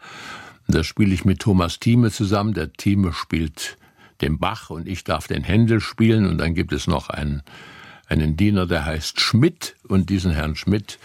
Da 0.67 0.83
spiele 0.83 1.13
ich 1.13 1.27
mit 1.27 1.41
Thomas 1.41 1.79
Thieme 1.79 2.11
zusammen. 2.11 2.55
Der 2.55 2.73
Thieme 2.73 3.13
spielt 3.13 3.77
den 4.23 4.39
Bach 4.39 4.71
und 4.71 4.89
ich 4.89 5.05
darf 5.05 5.29
den 5.29 5.45
Händel 5.45 5.81
spielen. 5.81 6.27
Und 6.27 6.39
dann 6.39 6.55
gibt 6.55 6.73
es 6.73 6.87
noch 6.87 7.11
einen, 7.11 7.43
einen 8.07 8.35
Diener, 8.35 8.65
der 8.65 8.87
heißt 8.87 9.21
Schmidt. 9.21 9.77
Und 9.87 10.09
diesen 10.09 10.33
Herrn 10.33 10.57
Schmidt, 10.57 10.99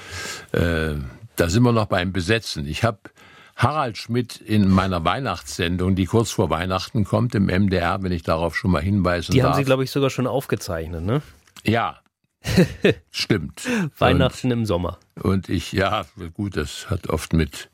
äh, 0.54 0.94
da 1.36 1.50
sind 1.50 1.64
wir 1.64 1.74
noch 1.74 1.88
beim 1.88 2.14
Besetzen. 2.14 2.66
Ich 2.66 2.86
habe 2.86 3.00
Harald 3.58 3.98
Schmidt 3.98 4.38
in 4.38 4.70
meiner 4.70 5.04
Weihnachtssendung, 5.04 5.96
die 5.96 6.06
kurz 6.06 6.32
vor 6.32 6.50
Weihnachten 6.50 7.04
kommt, 7.04 7.36
im 7.36 7.48
MDR, 7.48 8.02
wenn 8.02 8.14
ich 8.14 8.24
darauf 8.24 8.56
schon 8.56 8.72
mal 8.72 8.82
hinweisen 8.82 9.34
die 9.34 9.40
darf. 9.40 9.48
Die 9.48 9.54
haben 9.56 9.62
Sie, 9.62 9.66
glaube 9.66 9.84
ich, 9.84 9.92
sogar 9.92 10.10
schon 10.10 10.26
aufgezeichnet, 10.26 11.04
ne? 11.04 11.22
Ja, 11.66 12.00
Stimmt. 13.12 13.62
Weihnachten 13.98 14.48
und, 14.48 14.60
im 14.60 14.66
Sommer. 14.66 15.00
Und 15.22 15.50
ich, 15.50 15.72
ja, 15.72 16.06
gut, 16.34 16.58
das 16.58 16.90
hat 16.90 17.10
oft 17.10 17.34
mit, 17.34 17.70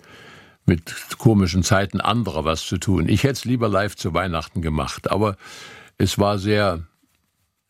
mit 0.65 0.93
komischen 1.17 1.63
Zeiten 1.63 2.01
anderer 2.01 2.45
was 2.45 2.65
zu 2.65 2.77
tun. 2.77 3.07
Ich 3.09 3.23
hätte 3.23 3.33
es 3.33 3.45
lieber 3.45 3.67
live 3.69 3.95
zu 3.95 4.13
Weihnachten 4.13 4.61
gemacht, 4.61 5.11
aber 5.11 5.37
es 5.97 6.17
war 6.19 6.37
sehr, 6.37 6.83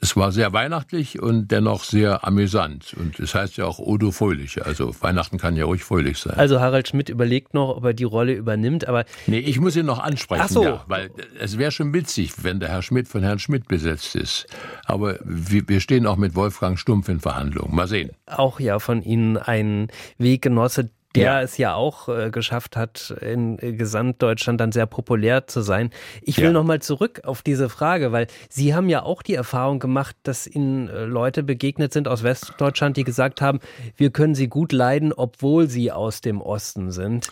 es 0.04 0.18
war 0.18 0.34
sehr 0.34 0.52
weihnachtlich 0.52 1.22
und 1.22 1.50
dennoch 1.50 1.86
sehr 1.86 2.28
amüsant. 2.28 2.94
Und 3.00 3.22
es 3.22 3.34
heißt 3.34 3.56
ja 3.56 3.64
auch 3.64 3.80
Odo 3.80 4.12
Fröhliche. 4.12 4.66
Also 4.66 4.94
Weihnachten 5.00 5.38
kann 5.38 5.56
ja 5.56 5.64
ruhig 5.64 5.86
fröhlich 5.86 6.18
sein. 6.18 6.38
Also 6.38 6.60
Harald 6.60 6.90
Schmidt 6.90 7.08
überlegt 7.08 7.54
noch, 7.54 7.78
ob 7.78 7.86
er 7.86 7.94
die 7.94 8.04
Rolle 8.04 8.34
übernimmt, 8.34 8.86
aber. 8.86 9.06
Nee, 9.28 9.40
ich 9.40 9.62
muss 9.62 9.78
ihn 9.78 9.86
noch 9.86 10.00
ansprechen. 10.00 10.44
Ach 10.44 10.50
so. 10.50 10.64
Ja, 10.64 10.84
weil 10.88 11.10
es 11.40 11.58
wäre 11.58 11.72
schon 11.72 11.94
witzig, 11.94 12.44
wenn 12.44 12.60
der 12.60 12.68
Herr 12.68 12.82
Schmidt 12.82 13.08
von 13.08 13.24
Herrn 13.24 13.40
Schmidt 13.40 13.70
besetzt 13.70 14.18
ist. 14.18 14.46
Aber 14.84 15.20
wir 15.24 15.80
stehen 15.80 16.06
auch 16.06 16.18
mit 16.18 16.36
Wolfgang 16.36 16.78
Stumpf 16.78 17.08
in 17.08 17.22
Verhandlungen. 17.22 17.74
Mal 17.74 17.88
sehen. 17.88 18.12
Auch 18.26 18.60
ja 18.60 18.80
von 18.80 19.04
Ihnen 19.04 19.38
ein 19.38 19.88
Weggenosse, 20.18 20.90
der 21.16 21.24
ja. 21.24 21.42
es 21.42 21.58
ja 21.58 21.76
auch 21.76 22.10
äh, 22.10 22.30
geschafft 22.32 22.76
hat, 22.76 23.14
in 23.22 23.60
äh, 23.60 23.74
Gesamtdeutschland 23.74 24.60
dann 24.60 24.72
sehr 24.72 24.88
populär 24.88 25.48
zu 25.48 25.62
sein. 25.62 25.92
Ich 26.22 26.38
will 26.38 26.46
ja. 26.46 26.52
nochmal 26.52 26.82
zurück 26.82 27.22
auf 27.24 27.42
diese 27.42 27.70
Frage, 27.70 28.12
weil 28.12 28.28
Sie 28.50 28.74
haben 28.74 28.90
ja 28.90 29.04
auch 29.04 29.22
die 29.22 29.36
Erfahrung 29.36 29.80
gemacht, 29.80 30.16
dass 30.24 30.48
Ihnen 30.48 30.90
äh, 30.90 31.06
Leute 31.06 31.44
begegnet 31.44 31.94
sind 31.94 32.08
aus 32.08 32.24
Westdeutschland, 32.24 32.98
die 32.98 33.04
gesagt 33.04 33.42
haben, 33.42 33.60
wir 33.96 34.10
können 34.10 34.36
Sie 34.36 34.48
gut 34.48 34.72
leiden, 34.72 35.14
obwohl 35.14 35.70
Sie 35.70 35.92
aus 35.92 36.22
dem 36.22 36.42
Osten 36.42 36.92
sind. 36.92 37.28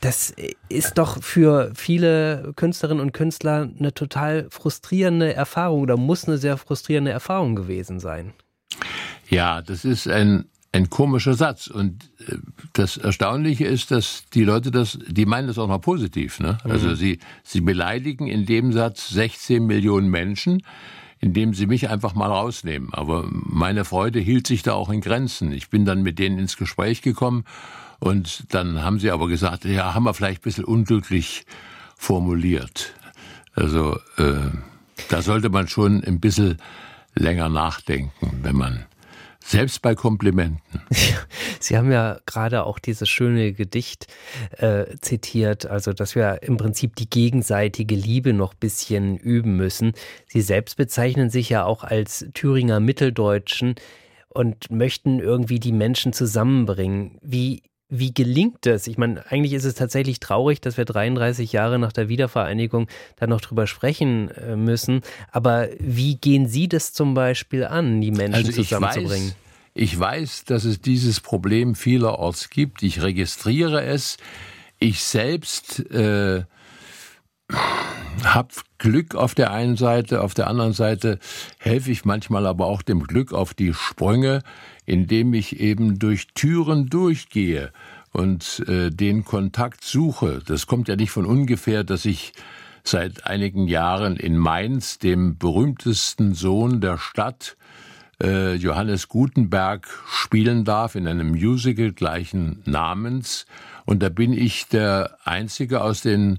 Das 0.00 0.30
äh, 0.30 0.54
ist 0.68 0.96
doch 0.96 1.22
für 1.22 1.70
viele 1.74 2.52
Künstlerinnen 2.56 3.02
und 3.02 3.12
Künstler 3.12 3.68
eine 3.78 3.92
total 3.92 4.46
frustrierende 4.50 5.34
Erfahrung 5.34 5.82
oder 5.82 5.96
muss 5.96 6.26
eine 6.26 6.38
sehr 6.38 6.56
frustrierende 6.56 7.10
Erfahrung 7.10 7.56
gewesen 7.56 8.00
sein. 8.00 8.32
Ja, 9.28 9.60
das 9.60 9.84
ist 9.84 10.08
ein 10.08 10.46
ein 10.72 10.90
komischer 10.90 11.34
Satz. 11.34 11.66
Und 11.68 12.10
äh, 12.26 12.36
das 12.72 12.96
Erstaunliche 12.96 13.66
ist, 13.66 13.90
dass 13.90 14.24
die 14.34 14.44
Leute 14.44 14.70
das, 14.70 14.98
die 15.06 15.26
meinen 15.26 15.48
das 15.48 15.58
auch 15.58 15.68
noch 15.68 15.80
positiv. 15.80 16.40
Ne? 16.40 16.58
Also 16.64 16.88
mhm. 16.88 16.96
Sie, 16.96 17.18
sie 17.42 17.60
beleidigen 17.60 18.26
in 18.26 18.46
dem 18.46 18.72
Satz 18.72 19.08
16 19.08 19.64
Millionen 19.64 20.08
Menschen, 20.08 20.62
indem 21.20 21.54
sie 21.54 21.66
mich 21.66 21.88
einfach 21.88 22.14
mal 22.14 22.30
rausnehmen. 22.30 22.92
Aber 22.92 23.26
meine 23.28 23.84
Freude 23.84 24.20
hielt 24.20 24.46
sich 24.46 24.62
da 24.62 24.74
auch 24.74 24.90
in 24.90 25.00
Grenzen. 25.00 25.52
Ich 25.52 25.70
bin 25.70 25.84
dann 25.84 26.02
mit 26.02 26.18
denen 26.18 26.38
ins 26.38 26.56
Gespräch 26.56 27.02
gekommen 27.02 27.44
und 27.98 28.44
dann 28.54 28.82
haben 28.82 29.00
sie 29.00 29.10
aber 29.10 29.26
gesagt, 29.26 29.64
ja, 29.64 29.94
haben 29.94 30.04
wir 30.04 30.14
vielleicht 30.14 30.40
ein 30.40 30.44
bisschen 30.44 30.64
unglücklich 30.64 31.44
formuliert. 31.96 32.94
Also 33.54 33.98
äh, 34.18 34.50
da 35.08 35.22
sollte 35.22 35.48
man 35.48 35.66
schon 35.66 36.04
ein 36.04 36.20
bisschen 36.20 36.58
länger 37.14 37.48
nachdenken, 37.48 38.12
wenn 38.42 38.54
man 38.54 38.84
selbst 39.48 39.80
bei 39.80 39.94
Komplimenten. 39.94 40.60
Sie 41.60 41.76
haben 41.76 41.90
ja 41.90 42.20
gerade 42.26 42.64
auch 42.64 42.78
dieses 42.78 43.08
schöne 43.08 43.52
Gedicht 43.54 44.06
äh, 44.58 44.84
zitiert, 45.00 45.64
also 45.64 45.92
dass 45.92 46.14
wir 46.14 46.42
im 46.42 46.58
Prinzip 46.58 46.96
die 46.96 47.08
gegenseitige 47.08 47.94
Liebe 47.94 48.34
noch 48.34 48.52
ein 48.52 48.60
bisschen 48.60 49.16
üben 49.16 49.56
müssen. 49.56 49.92
Sie 50.26 50.42
selbst 50.42 50.76
bezeichnen 50.76 51.30
sich 51.30 51.48
ja 51.48 51.64
auch 51.64 51.82
als 51.82 52.26
Thüringer 52.34 52.78
Mitteldeutschen 52.78 53.76
und 54.28 54.70
möchten 54.70 55.18
irgendwie 55.18 55.58
die 55.58 55.72
Menschen 55.72 56.12
zusammenbringen. 56.12 57.18
Wie 57.22 57.62
wie 57.88 58.12
gelingt 58.12 58.58
das? 58.66 58.86
Ich 58.86 58.98
meine, 58.98 59.30
eigentlich 59.30 59.54
ist 59.54 59.64
es 59.64 59.74
tatsächlich 59.74 60.20
traurig, 60.20 60.60
dass 60.60 60.76
wir 60.76 60.84
33 60.84 61.52
Jahre 61.52 61.78
nach 61.78 61.92
der 61.92 62.08
Wiedervereinigung 62.08 62.86
da 63.16 63.26
noch 63.26 63.40
drüber 63.40 63.66
sprechen 63.66 64.30
äh, 64.30 64.56
müssen. 64.56 65.00
Aber 65.32 65.68
wie 65.78 66.16
gehen 66.16 66.46
Sie 66.46 66.68
das 66.68 66.92
zum 66.92 67.14
Beispiel 67.14 67.64
an, 67.64 68.00
die 68.00 68.10
Menschen 68.10 68.34
also 68.34 68.52
zusammenzubringen? 68.52 69.28
Weiß, 69.28 69.36
ich 69.74 69.98
weiß, 69.98 70.44
dass 70.44 70.64
es 70.64 70.80
dieses 70.80 71.20
Problem 71.20 71.74
vielerorts 71.74 72.50
gibt. 72.50 72.82
Ich 72.82 73.02
registriere 73.02 73.84
es. 73.84 74.18
Ich 74.78 75.02
selbst 75.02 75.80
äh, 75.90 76.44
habe 78.24 78.48
Glück 78.78 79.14
auf 79.14 79.34
der 79.34 79.52
einen 79.52 79.76
Seite, 79.76 80.22
auf 80.22 80.34
der 80.34 80.46
anderen 80.46 80.72
Seite 80.72 81.18
helfe 81.58 81.90
ich 81.90 82.04
manchmal 82.04 82.46
aber 82.46 82.66
auch 82.66 82.82
dem 82.82 83.02
Glück 83.02 83.32
auf 83.32 83.54
die 83.54 83.74
Sprünge, 83.74 84.42
indem 84.86 85.34
ich 85.34 85.60
eben 85.60 85.98
durch 85.98 86.28
Türen 86.34 86.88
durchgehe 86.88 87.72
und 88.12 88.64
äh, 88.68 88.90
den 88.90 89.24
Kontakt 89.24 89.84
suche. 89.84 90.40
Das 90.46 90.66
kommt 90.66 90.88
ja 90.88 90.96
nicht 90.96 91.10
von 91.10 91.26
ungefähr, 91.26 91.84
dass 91.84 92.04
ich 92.04 92.32
seit 92.84 93.26
einigen 93.26 93.68
Jahren 93.68 94.16
in 94.16 94.36
Mainz, 94.36 94.98
dem 94.98 95.36
berühmtesten 95.36 96.34
Sohn 96.34 96.80
der 96.80 96.98
Stadt, 96.98 97.56
äh, 98.22 98.54
Johannes 98.54 99.08
Gutenberg 99.08 99.86
spielen 100.08 100.64
darf 100.64 100.94
in 100.94 101.06
einem 101.06 101.30
Musical 101.30 101.92
gleichen 101.92 102.62
Namens. 102.64 103.46
Und 103.84 104.02
da 104.02 104.08
bin 104.08 104.32
ich 104.32 104.66
der 104.68 105.18
Einzige 105.24 105.82
aus 105.82 106.00
den 106.00 106.38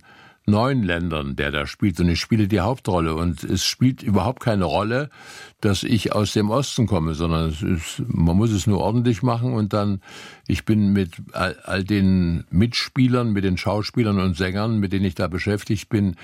neun 0.50 0.84
Ländern, 0.84 1.36
der 1.36 1.52
da 1.52 1.68
spielt. 1.68 2.00
Und 2.00 2.10
ich 2.10 2.20
spiele 2.20 2.48
die 2.48 2.60
Hauptrolle. 2.60 3.16
Und 3.16 3.44
es 3.44 3.66
spielt 3.66 4.04
überhaupt 4.04 4.42
keine 4.42 4.66
Rolle, 4.66 5.10
dass 5.62 5.84
ich 5.84 6.14
aus 6.14 6.34
dem 6.34 6.50
Osten 6.50 6.88
komme, 6.88 7.14
sondern 7.14 7.50
ist, 7.50 8.04
man 8.08 8.38
muss 8.38 8.52
es 8.52 8.68
nur 8.68 8.80
ordentlich 8.80 9.24
machen. 9.24 9.54
Und 9.54 9.74
dann, 9.74 10.02
ich 10.48 10.66
bin 10.66 10.94
mit 10.94 11.12
all, 11.34 11.58
all 11.64 11.84
den 11.84 12.44
Mitspielern, 12.50 13.32
mit 13.32 13.44
den 13.44 13.58
Schauspielern 13.58 14.20
und 14.20 14.38
Sängern, 14.38 14.80
mit 14.80 14.94
denen 14.94 15.06
ich 15.06 15.16
da 15.16 15.28
beschäftigt 15.28 15.90
bin, 15.90 16.16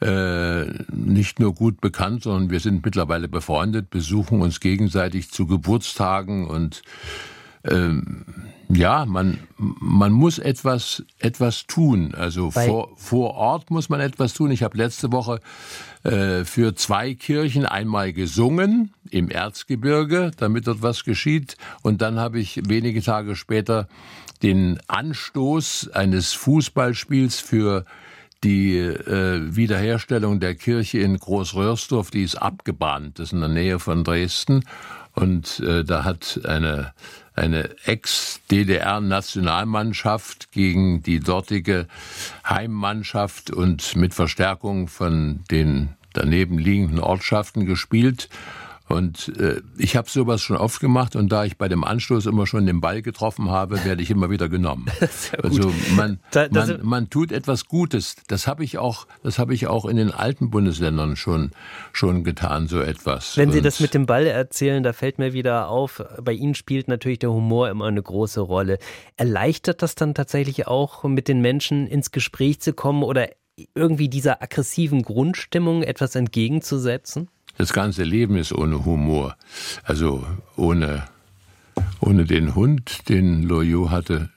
äh, 0.00 0.66
nicht 0.92 1.40
nur 1.40 1.54
gut 1.54 1.80
bekannt, 1.80 2.24
sondern 2.24 2.50
wir 2.50 2.60
sind 2.60 2.84
mittlerweile 2.84 3.28
befreundet, 3.28 3.88
besuchen 3.88 4.42
uns 4.42 4.60
gegenseitig 4.60 5.30
zu 5.30 5.46
Geburtstagen 5.46 6.46
und 6.46 6.82
ähm, 7.64 8.24
ja, 8.68 9.04
man, 9.06 9.38
man 9.56 10.12
muss 10.12 10.38
etwas, 10.38 11.04
etwas 11.18 11.66
tun. 11.66 12.14
Also 12.14 12.50
vor, 12.50 12.90
vor 12.96 13.34
Ort 13.34 13.70
muss 13.70 13.88
man 13.88 14.00
etwas 14.00 14.34
tun. 14.34 14.50
Ich 14.50 14.62
habe 14.62 14.76
letzte 14.76 15.12
Woche 15.12 15.40
äh, 16.02 16.44
für 16.44 16.74
zwei 16.74 17.14
Kirchen 17.14 17.66
einmal 17.66 18.12
gesungen 18.12 18.92
im 19.10 19.30
Erzgebirge, 19.30 20.30
damit 20.36 20.66
dort 20.66 20.82
was 20.82 21.04
geschieht. 21.04 21.56
Und 21.82 22.02
dann 22.02 22.18
habe 22.18 22.40
ich 22.40 22.60
wenige 22.68 23.02
Tage 23.02 23.36
später 23.36 23.88
den 24.42 24.80
Anstoß 24.88 25.90
eines 25.92 26.32
Fußballspiels 26.32 27.40
für 27.40 27.84
die 28.44 28.76
äh, 28.76 29.56
Wiederherstellung 29.56 30.40
der 30.40 30.54
Kirche 30.54 30.98
in 30.98 31.18
Großröhrsdorf, 31.18 32.10
die 32.10 32.22
ist 32.22 32.36
abgebahnt, 32.36 33.18
das 33.18 33.28
ist 33.28 33.32
in 33.32 33.40
der 33.40 33.48
Nähe 33.48 33.78
von 33.78 34.04
Dresden. 34.04 34.62
Und 35.14 35.60
äh, 35.60 35.82
da 35.82 36.04
hat 36.04 36.40
eine, 36.44 36.92
eine 37.36 37.76
Ex-DDR-Nationalmannschaft 37.84 40.50
gegen 40.52 41.02
die 41.02 41.20
dortige 41.20 41.86
Heimmannschaft 42.48 43.50
und 43.50 43.94
mit 43.94 44.14
Verstärkung 44.14 44.88
von 44.88 45.44
den 45.50 45.90
daneben 46.14 46.58
liegenden 46.58 46.98
Ortschaften 46.98 47.66
gespielt. 47.66 48.30
Und 48.88 49.32
äh, 49.40 49.62
ich 49.76 49.96
habe 49.96 50.08
sowas 50.08 50.42
schon 50.42 50.56
oft 50.56 50.80
gemacht 50.80 51.16
und 51.16 51.30
da 51.32 51.44
ich 51.44 51.56
bei 51.56 51.68
dem 51.68 51.82
Anstoß 51.82 52.26
immer 52.26 52.46
schon 52.46 52.66
den 52.66 52.80
Ball 52.80 53.02
getroffen 53.02 53.50
habe, 53.50 53.84
werde 53.84 54.00
ich 54.00 54.10
immer 54.10 54.30
wieder 54.30 54.48
genommen. 54.48 54.86
also 55.42 55.72
man, 55.96 56.20
man, 56.50 56.78
man 56.82 57.10
tut 57.10 57.32
etwas 57.32 57.66
Gutes. 57.66 58.14
Das 58.28 58.46
habe 58.46 58.62
ich 58.62 58.78
auch, 58.78 59.08
das 59.24 59.40
habe 59.40 59.54
ich 59.54 59.66
auch 59.66 59.86
in 59.86 59.96
den 59.96 60.12
alten 60.12 60.50
Bundesländern 60.50 61.16
schon 61.16 61.50
schon 61.92 62.22
getan, 62.22 62.68
so 62.68 62.80
etwas. 62.80 63.36
Wenn 63.36 63.50
Sie 63.50 63.60
das 63.60 63.80
mit 63.80 63.92
dem 63.92 64.06
Ball 64.06 64.26
erzählen, 64.26 64.82
da 64.82 64.92
fällt 64.92 65.18
mir 65.18 65.32
wieder 65.32 65.68
auf, 65.68 66.02
bei 66.22 66.32
Ihnen 66.32 66.54
spielt 66.54 66.86
natürlich 66.86 67.18
der 67.18 67.32
Humor 67.32 67.68
immer 67.70 67.86
eine 67.86 68.02
große 68.02 68.40
Rolle. 68.40 68.78
Erleichtert 69.16 69.82
das 69.82 69.96
dann 69.96 70.14
tatsächlich 70.14 70.66
auch, 70.68 71.02
mit 71.04 71.26
den 71.26 71.40
Menschen 71.40 71.86
ins 71.86 72.12
Gespräch 72.12 72.60
zu 72.60 72.72
kommen 72.72 73.02
oder 73.02 73.30
irgendwie 73.74 74.08
dieser 74.08 74.42
aggressiven 74.42 75.02
Grundstimmung 75.02 75.82
etwas 75.82 76.14
entgegenzusetzen? 76.14 77.28
Das 77.58 77.72
ganze 77.72 78.04
Leben 78.04 78.36
ist 78.36 78.52
ohne 78.52 78.84
Humor. 78.84 79.36
Also 79.82 80.26
ohne, 80.56 81.04
ohne 82.00 82.24
den 82.24 82.54
Hund, 82.54 83.08
den 83.08 83.42
Loyot 83.42 83.90
hatte, 83.90 84.30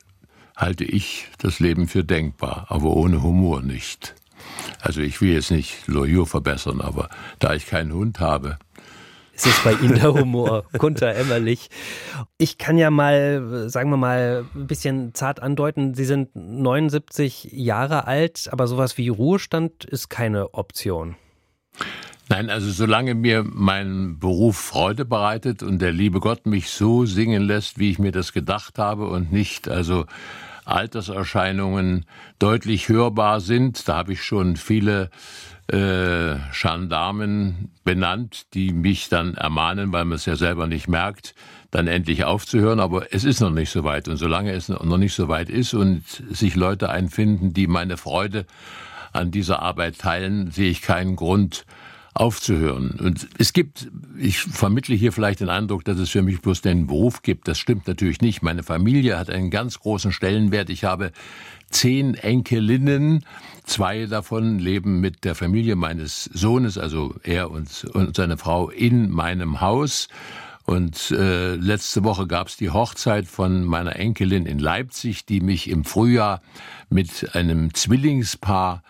halte 0.55 0.84
ich 0.84 1.28
das 1.38 1.59
Leben 1.59 1.88
für 1.88 2.03
denkbar, 2.03 2.65
aber 2.70 2.95
ohne 2.95 3.22
Humor 3.22 3.61
nicht. 3.61 4.15
Also 4.82 5.01
ich 5.01 5.22
will 5.22 5.34
jetzt 5.34 5.51
nicht 5.51 5.88
Loyot 5.88 6.30
verbessern, 6.30 6.82
aber 6.82 7.09
da 7.39 7.53
ich 7.53 7.65
keinen 7.65 7.93
Hund 7.93 8.20
habe, 8.20 8.57
ist 9.34 9.45
es 9.45 9.63
bei 9.63 9.72
Ihnen 9.72 9.95
der 9.95 10.13
Humor, 10.13 10.65
Gunther 10.78 11.15
Emmerlich. 11.15 11.70
Ich 12.38 12.57
kann 12.57 12.78
ja 12.78 12.91
mal, 12.91 13.70
sagen 13.70 13.89
wir 13.89 13.95
mal, 13.95 14.45
ein 14.53 14.67
bisschen 14.67 15.13
zart 15.13 15.41
andeuten, 15.41 15.93
Sie 15.93 16.03
sind 16.03 16.36
79 16.36 17.47
Jahre 17.53 18.05
alt, 18.05 18.49
aber 18.51 18.67
sowas 18.67 18.97
wie 18.97 19.07
Ruhestand 19.07 19.86
ist 19.86 20.09
keine 20.09 20.53
Option. 20.53 21.15
Nein, 22.32 22.51
also 22.51 22.69
solange 22.69 23.15
mir 23.15 23.43
mein 23.43 24.19
Beruf 24.19 24.55
Freude 24.55 25.03
bereitet 25.03 25.63
und 25.63 25.80
der 25.80 25.91
liebe 25.91 26.19
Gott 26.19 26.45
mich 26.45 26.69
so 26.69 27.05
singen 27.05 27.41
lässt, 27.41 27.80
wie 27.80 27.89
ich 27.89 27.97
mir 27.97 28.11
das 28.11 28.34
gedacht 28.34 28.77
habe 28.77 29.07
und 29.07 29.32
nicht 29.32 29.67
also 29.67 30.05
Alterserscheinungen 30.63 32.05
deutlich 32.38 32.88
hörbar 32.88 33.41
sind, 33.41 33.88
da 33.88 33.97
habe 33.97 34.13
ich 34.13 34.23
schon 34.23 34.57
viele 34.57 35.09
äh, 35.71 36.36
Gendarmen 36.53 37.71
benannt, 37.84 38.53
die 38.53 38.73
mich 38.73 39.09
dann 39.09 39.34
ermahnen, 39.34 39.91
weil 39.91 40.05
man 40.05 40.17
es 40.17 40.27
ja 40.27 40.36
selber 40.36 40.67
nicht 40.67 40.88
merkt, 40.88 41.34
dann 41.71 41.88
endlich 41.88 42.25
aufzuhören. 42.25 42.80
Aber 42.80 43.11
es 43.11 43.23
ist 43.23 43.39
noch 43.39 43.49
nicht 43.49 43.71
so 43.71 43.84
weit. 43.84 44.07
Und 44.07 44.17
solange 44.17 44.51
es 44.51 44.69
noch 44.69 44.97
nicht 44.97 45.15
so 45.15 45.27
weit 45.30 45.49
ist 45.49 45.73
und 45.73 46.03
sich 46.30 46.55
Leute 46.55 46.89
einfinden, 46.91 47.53
die 47.53 47.65
meine 47.65 47.97
Freude 47.97 48.45
an 49.13 49.32
dieser 49.32 49.63
Arbeit 49.63 49.97
teilen, 49.97 50.51
sehe 50.51 50.69
ich 50.69 50.84
keinen 50.84 51.15
Grund, 51.15 51.65
aufzuhören. 52.20 52.91
Und 52.99 53.30
es 53.38 53.53
gibt, 53.53 53.89
ich 54.17 54.39
vermittle 54.39 54.93
hier 54.93 55.13
vielleicht 55.13 55.39
den 55.39 55.49
Eindruck, 55.49 55.86
dass 55.86 55.97
es 55.97 56.09
für 56.09 56.22
mich 56.22 56.41
bloß 56.41 56.61
den 56.61 56.86
Beruf 56.86 57.22
gibt. 57.22 57.47
Das 57.47 57.57
stimmt 57.57 57.88
natürlich 57.88 58.20
nicht. 58.20 58.41
Meine 58.41 58.61
Familie 58.61 59.17
hat 59.17 59.30
einen 59.30 59.49
ganz 59.49 59.80
großen 59.80 60.11
Stellenwert. 60.11 60.70
Ich 60.70 60.84
habe 60.84 61.13
zehn 61.70 62.15
Enkelinnen. 62.15 63.24
Zwei 63.63 64.05
davon 64.05 64.59
leben 64.59 64.99
mit 64.99 65.24
der 65.24 65.34
Familie 65.34 65.78
meines 65.78 66.26
Sohnes, 66.26 66.78
also 66.78 67.15
er 67.24 67.51
und, 67.51 67.86
und 67.93 68.15
seine 68.17 68.38
Frau, 68.38 68.70
in 68.70 69.09
meinem 69.09 69.61
Haus. 69.61 70.09
Und 70.70 71.09
äh, 71.09 71.55
letzte 71.55 72.03
Woche 72.03 72.28
gab 72.28 72.47
es 72.47 72.55
die 72.55 72.70
Hochzeit 72.70 73.26
von 73.26 73.63
meiner 73.63 73.95
Enkelin 73.95 74.45
in 74.45 74.59
Leipzig, 74.59 75.26
die 75.26 75.41
mich 75.41 75.67
im 75.67 75.84
Frühjahr 75.84 76.43
mit 76.91 77.34
einem 77.34 77.74
Zwillingspaar 77.74 78.84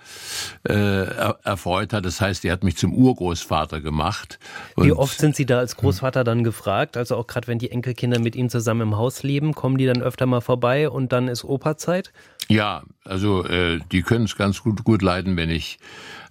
äh, 0.68 0.74
er 0.74 1.40
erfreut 1.46 1.94
hat. 1.94 2.04
Das 2.04 2.20
heißt, 2.20 2.44
die 2.44 2.52
hat 2.52 2.66
mich 2.66 2.76
zum 2.76 2.94
Urgroßvater 2.94 3.80
gemacht. 3.80 4.40
Und 4.76 4.88
Wie 4.88 4.92
oft 4.92 5.18
sind 5.18 5.38
Sie 5.38 5.46
da 5.46 5.60
als 5.60 5.78
Großvater 5.78 6.26
dann 6.26 6.44
gefragt? 6.44 6.98
Also 6.98 7.16
auch 7.16 7.28
gerade 7.28 7.48
wenn 7.48 7.60
die 7.60 7.72
Enkelkinder 7.72 8.20
mit 8.20 8.36
Ihnen 8.36 8.50
zusammen 8.50 8.82
im 8.82 8.98
Haus 8.98 9.24
leben, 9.24 9.54
kommen 9.54 9.78
die 9.78 9.86
dann 9.86 10.02
öfter 10.02 10.26
mal 10.26 10.42
vorbei 10.42 10.90
und 10.90 11.14
dann 11.14 11.30
ist 11.30 11.46
Operzeit? 11.46 12.12
Ja, 12.50 12.84
also 13.10 13.44
äh, 13.46 13.80
die 13.92 14.04
können 14.04 14.26
es 14.26 14.36
ganz 14.36 14.62
gut, 14.62 14.84
gut 14.84 15.02
leiden, 15.02 15.36
wenn 15.36 15.50
ich 15.50 15.80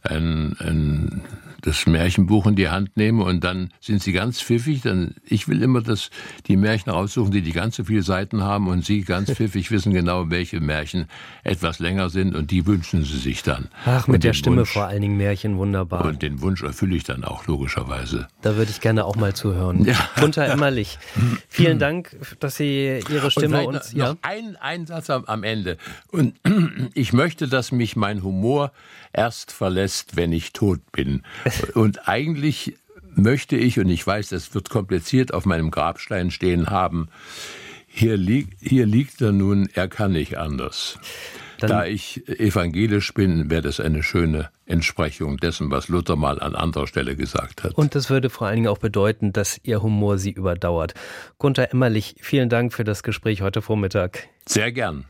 ein, 0.02 0.56
ein 0.60 1.22
das 1.60 1.86
Märchenbuch 1.86 2.46
in 2.46 2.54
die 2.54 2.68
Hand 2.68 2.96
nehme 2.96 3.24
und 3.24 3.42
dann 3.42 3.70
sind 3.80 4.02
sie 4.02 4.12
ganz 4.12 4.40
pfiffig. 4.40 4.82
Dann, 4.82 5.14
ich 5.26 5.48
will 5.48 5.62
immer 5.62 5.82
dass 5.82 6.10
die 6.46 6.56
Märchen 6.56 6.90
raussuchen, 6.90 7.32
die 7.32 7.42
die 7.42 7.52
ganz 7.52 7.76
so 7.76 7.84
viele 7.84 8.02
Seiten 8.02 8.42
haben 8.42 8.68
und 8.68 8.84
sie 8.84 9.02
ganz 9.02 9.30
pfiffig 9.34 9.70
wissen 9.70 9.92
genau, 9.92 10.30
welche 10.30 10.60
Märchen 10.60 11.08
etwas 11.42 11.78
länger 11.78 12.10
sind 12.10 12.34
und 12.34 12.50
die 12.50 12.66
wünschen 12.66 13.04
sie 13.04 13.18
sich 13.18 13.42
dann. 13.42 13.68
Ach, 13.84 14.06
mit 14.06 14.24
der 14.24 14.34
Stimme 14.34 14.58
Wunsch, 14.58 14.72
vor 14.72 14.86
allen 14.86 15.02
Dingen 15.02 15.16
Märchen, 15.16 15.58
wunderbar. 15.58 16.04
Und 16.04 16.22
den 16.22 16.40
Wunsch 16.40 16.62
erfülle 16.62 16.96
ich 16.96 17.04
dann 17.04 17.24
auch 17.24 17.46
logischerweise. 17.46 18.28
Da 18.42 18.56
würde 18.56 18.70
ich 18.70 18.80
gerne 18.80 19.04
auch 19.04 19.16
mal 19.16 19.34
zuhören. 19.34 19.84
Ja. 19.88 19.96
Gunther 20.20 20.46
Emmerlich, 20.46 20.98
vielen 21.48 21.78
Dank, 21.78 22.14
dass 22.40 22.56
Sie 22.56 23.00
Ihre 23.08 23.30
Stimme 23.30 23.66
und 23.66 23.76
uns... 23.76 23.94
Noch, 23.94 24.08
ja? 24.08 24.16
ein, 24.20 24.56
ein 24.56 24.86
Satz 24.86 25.08
am, 25.08 25.24
am 25.24 25.44
Ende. 25.44 25.78
Und 26.10 26.34
ich 26.94 27.12
möchte, 27.12 27.48
dass 27.48 27.72
mich 27.72 27.96
mein 27.96 28.22
Humor 28.22 28.72
erst 29.12 29.52
verlässt, 29.52 30.16
wenn 30.16 30.32
ich 30.32 30.52
tot 30.52 30.80
bin. 30.92 31.22
Und 31.74 32.08
eigentlich 32.08 32.74
möchte 33.14 33.56
ich, 33.56 33.80
und 33.80 33.88
ich 33.88 34.06
weiß, 34.06 34.28
das 34.28 34.54
wird 34.54 34.70
kompliziert, 34.70 35.34
auf 35.34 35.44
meinem 35.44 35.72
Grabstein 35.72 36.30
stehen 36.30 36.70
haben, 36.70 37.08
hier, 37.88 38.16
lieg, 38.16 38.56
hier 38.60 38.86
liegt 38.86 39.20
er 39.20 39.32
nun, 39.32 39.68
er 39.74 39.88
kann 39.88 40.12
nicht 40.12 40.38
anders. 40.38 40.98
Dann 41.58 41.70
da 41.70 41.84
ich 41.86 42.28
evangelisch 42.28 43.12
bin, 43.14 43.50
wäre 43.50 43.62
das 43.62 43.80
eine 43.80 44.04
schöne 44.04 44.50
Entsprechung 44.66 45.38
dessen, 45.38 45.70
was 45.70 45.88
Luther 45.88 46.14
mal 46.14 46.38
an 46.38 46.54
anderer 46.54 46.86
Stelle 46.86 47.16
gesagt 47.16 47.64
hat. 47.64 47.74
Und 47.74 47.96
das 47.96 48.10
würde 48.10 48.30
vor 48.30 48.46
allen 48.46 48.56
Dingen 48.56 48.68
auch 48.68 48.78
bedeuten, 48.78 49.32
dass 49.32 49.58
Ihr 49.64 49.82
Humor 49.82 50.18
Sie 50.18 50.30
überdauert. 50.30 50.94
Gunther 51.38 51.72
Emmerlich, 51.72 52.14
vielen 52.20 52.48
Dank 52.48 52.72
für 52.72 52.84
das 52.84 53.02
Gespräch 53.02 53.42
heute 53.42 53.62
Vormittag. 53.62 54.28
Sehr 54.46 54.70
gern. 54.70 55.06